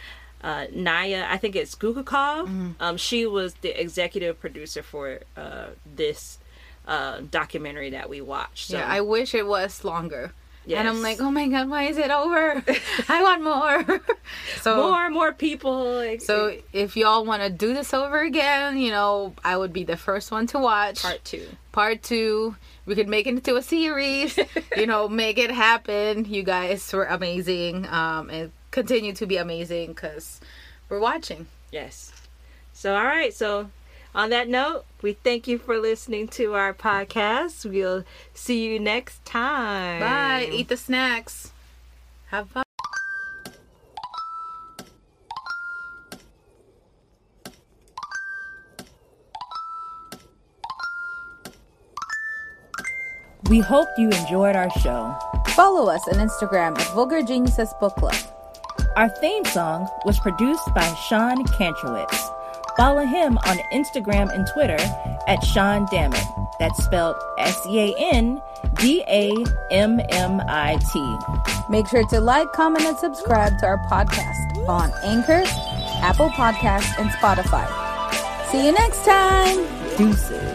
uh, 0.43 0.67
Naia, 0.67 1.25
I 1.27 1.37
think 1.37 1.55
it's 1.55 1.73
Gugukov. 1.73 2.43
Mm-hmm. 2.43 2.71
Um, 2.79 2.97
she 2.97 3.25
was 3.25 3.55
the 3.55 3.81
executive 3.81 4.39
producer 4.39 4.83
for 4.83 5.21
uh, 5.35 5.69
this 5.95 6.37
uh, 6.87 7.21
documentary 7.31 7.89
that 7.91 8.09
we 8.09 8.21
watched. 8.21 8.67
So. 8.67 8.77
Yeah, 8.77 8.87
I 8.87 9.01
wish 9.01 9.33
it 9.33 9.47
was 9.47 9.83
longer. 9.83 10.33
Yes. 10.65 10.79
And 10.79 10.87
I'm 10.87 11.01
like, 11.01 11.21
oh 11.21 11.29
my 11.29 11.47
god, 11.47 11.69
why 11.69 11.83
is 11.83 11.97
it 11.97 12.09
over? 12.09 12.63
I 13.09 13.21
want 13.21 13.43
more. 13.43 14.01
so 14.61 14.77
more, 14.77 15.09
more 15.09 15.31
people. 15.31 16.17
So 16.19 16.57
if 16.73 16.97
y'all 16.97 17.23
want 17.23 17.43
to 17.43 17.49
do 17.49 17.73
this 17.73 17.93
over 17.93 18.21
again, 18.21 18.77
you 18.77 18.91
know, 18.91 19.33
I 19.43 19.57
would 19.57 19.73
be 19.73 19.83
the 19.83 19.97
first 19.97 20.31
one 20.31 20.47
to 20.47 20.59
watch. 20.59 21.03
Part 21.03 21.23
two. 21.23 21.47
Part 21.71 22.01
two. 22.01 22.55
We 22.85 22.95
could 22.95 23.07
make 23.07 23.27
it 23.27 23.31
into 23.31 23.55
a 23.55 23.61
series. 23.61 24.37
you 24.77 24.87
know, 24.87 25.07
make 25.07 25.37
it 25.37 25.51
happen. 25.51 26.25
You 26.25 26.43
guys 26.43 26.91
were 26.91 27.05
amazing, 27.05 27.87
um, 27.87 28.29
and 28.29 28.51
continue 28.71 29.13
to 29.13 29.25
be 29.25 29.37
amazing 29.37 29.89
because 29.89 30.41
we're 30.89 30.99
watching. 30.99 31.47
Yes. 31.71 32.11
So 32.73 32.95
all 32.95 33.03
right, 33.03 33.33
so 33.33 33.69
on 34.15 34.29
that 34.29 34.47
note, 34.47 34.85
we 35.01 35.13
thank 35.13 35.47
you 35.47 35.57
for 35.57 35.77
listening 35.77 36.29
to 36.29 36.53
our 36.55 36.73
podcast. 36.73 37.69
We'll 37.69 38.05
see 38.33 38.65
you 38.65 38.79
next 38.79 39.23
time. 39.25 39.99
Bye. 39.99 40.49
Eat 40.51 40.69
the 40.69 40.77
snacks. 40.77 41.51
Have 42.27 42.49
fun. 42.49 42.63
We 53.49 53.59
hope 53.59 53.89
you 53.97 54.09
enjoyed 54.09 54.55
our 54.55 54.71
show. 54.79 55.15
Follow 55.49 55.91
us 55.91 56.01
on 56.07 56.15
Instagram 56.15 56.79
at 56.79 56.87
Vulgar 56.95 57.21
Geniuses 57.21 57.71
Book 57.79 57.95
Club. 57.95 58.15
Our 58.95 59.09
theme 59.09 59.45
song 59.45 59.87
was 60.03 60.19
produced 60.19 60.73
by 60.73 60.87
Sean 61.07 61.45
Kantrowitz. 61.45 62.34
Follow 62.77 63.05
him 63.05 63.37
on 63.39 63.57
Instagram 63.73 64.33
and 64.33 64.45
Twitter 64.47 64.77
at 65.27 65.43
Sean 65.43 65.85
Dammit. 65.87 66.25
That's 66.59 66.83
spelled 66.83 67.15
S 67.39 67.65
E 67.69 67.79
A 67.79 67.95
N 68.13 68.41
D 68.75 69.03
A 69.07 69.31
M 69.71 69.99
M 70.09 70.41
I 70.47 70.77
T. 70.91 71.17
Make 71.69 71.87
sure 71.87 72.05
to 72.07 72.19
like, 72.19 72.51
comment, 72.53 72.85
and 72.85 72.97
subscribe 72.97 73.57
to 73.59 73.65
our 73.65 73.77
podcast 73.87 74.67
on 74.67 74.91
Anchor, 75.03 75.43
Apple 76.01 76.29
Podcasts, 76.29 76.99
and 76.99 77.09
Spotify. 77.11 77.65
See 78.51 78.65
you 78.65 78.71
next 78.71 79.03
time. 79.05 79.65
Deuces. 79.97 80.54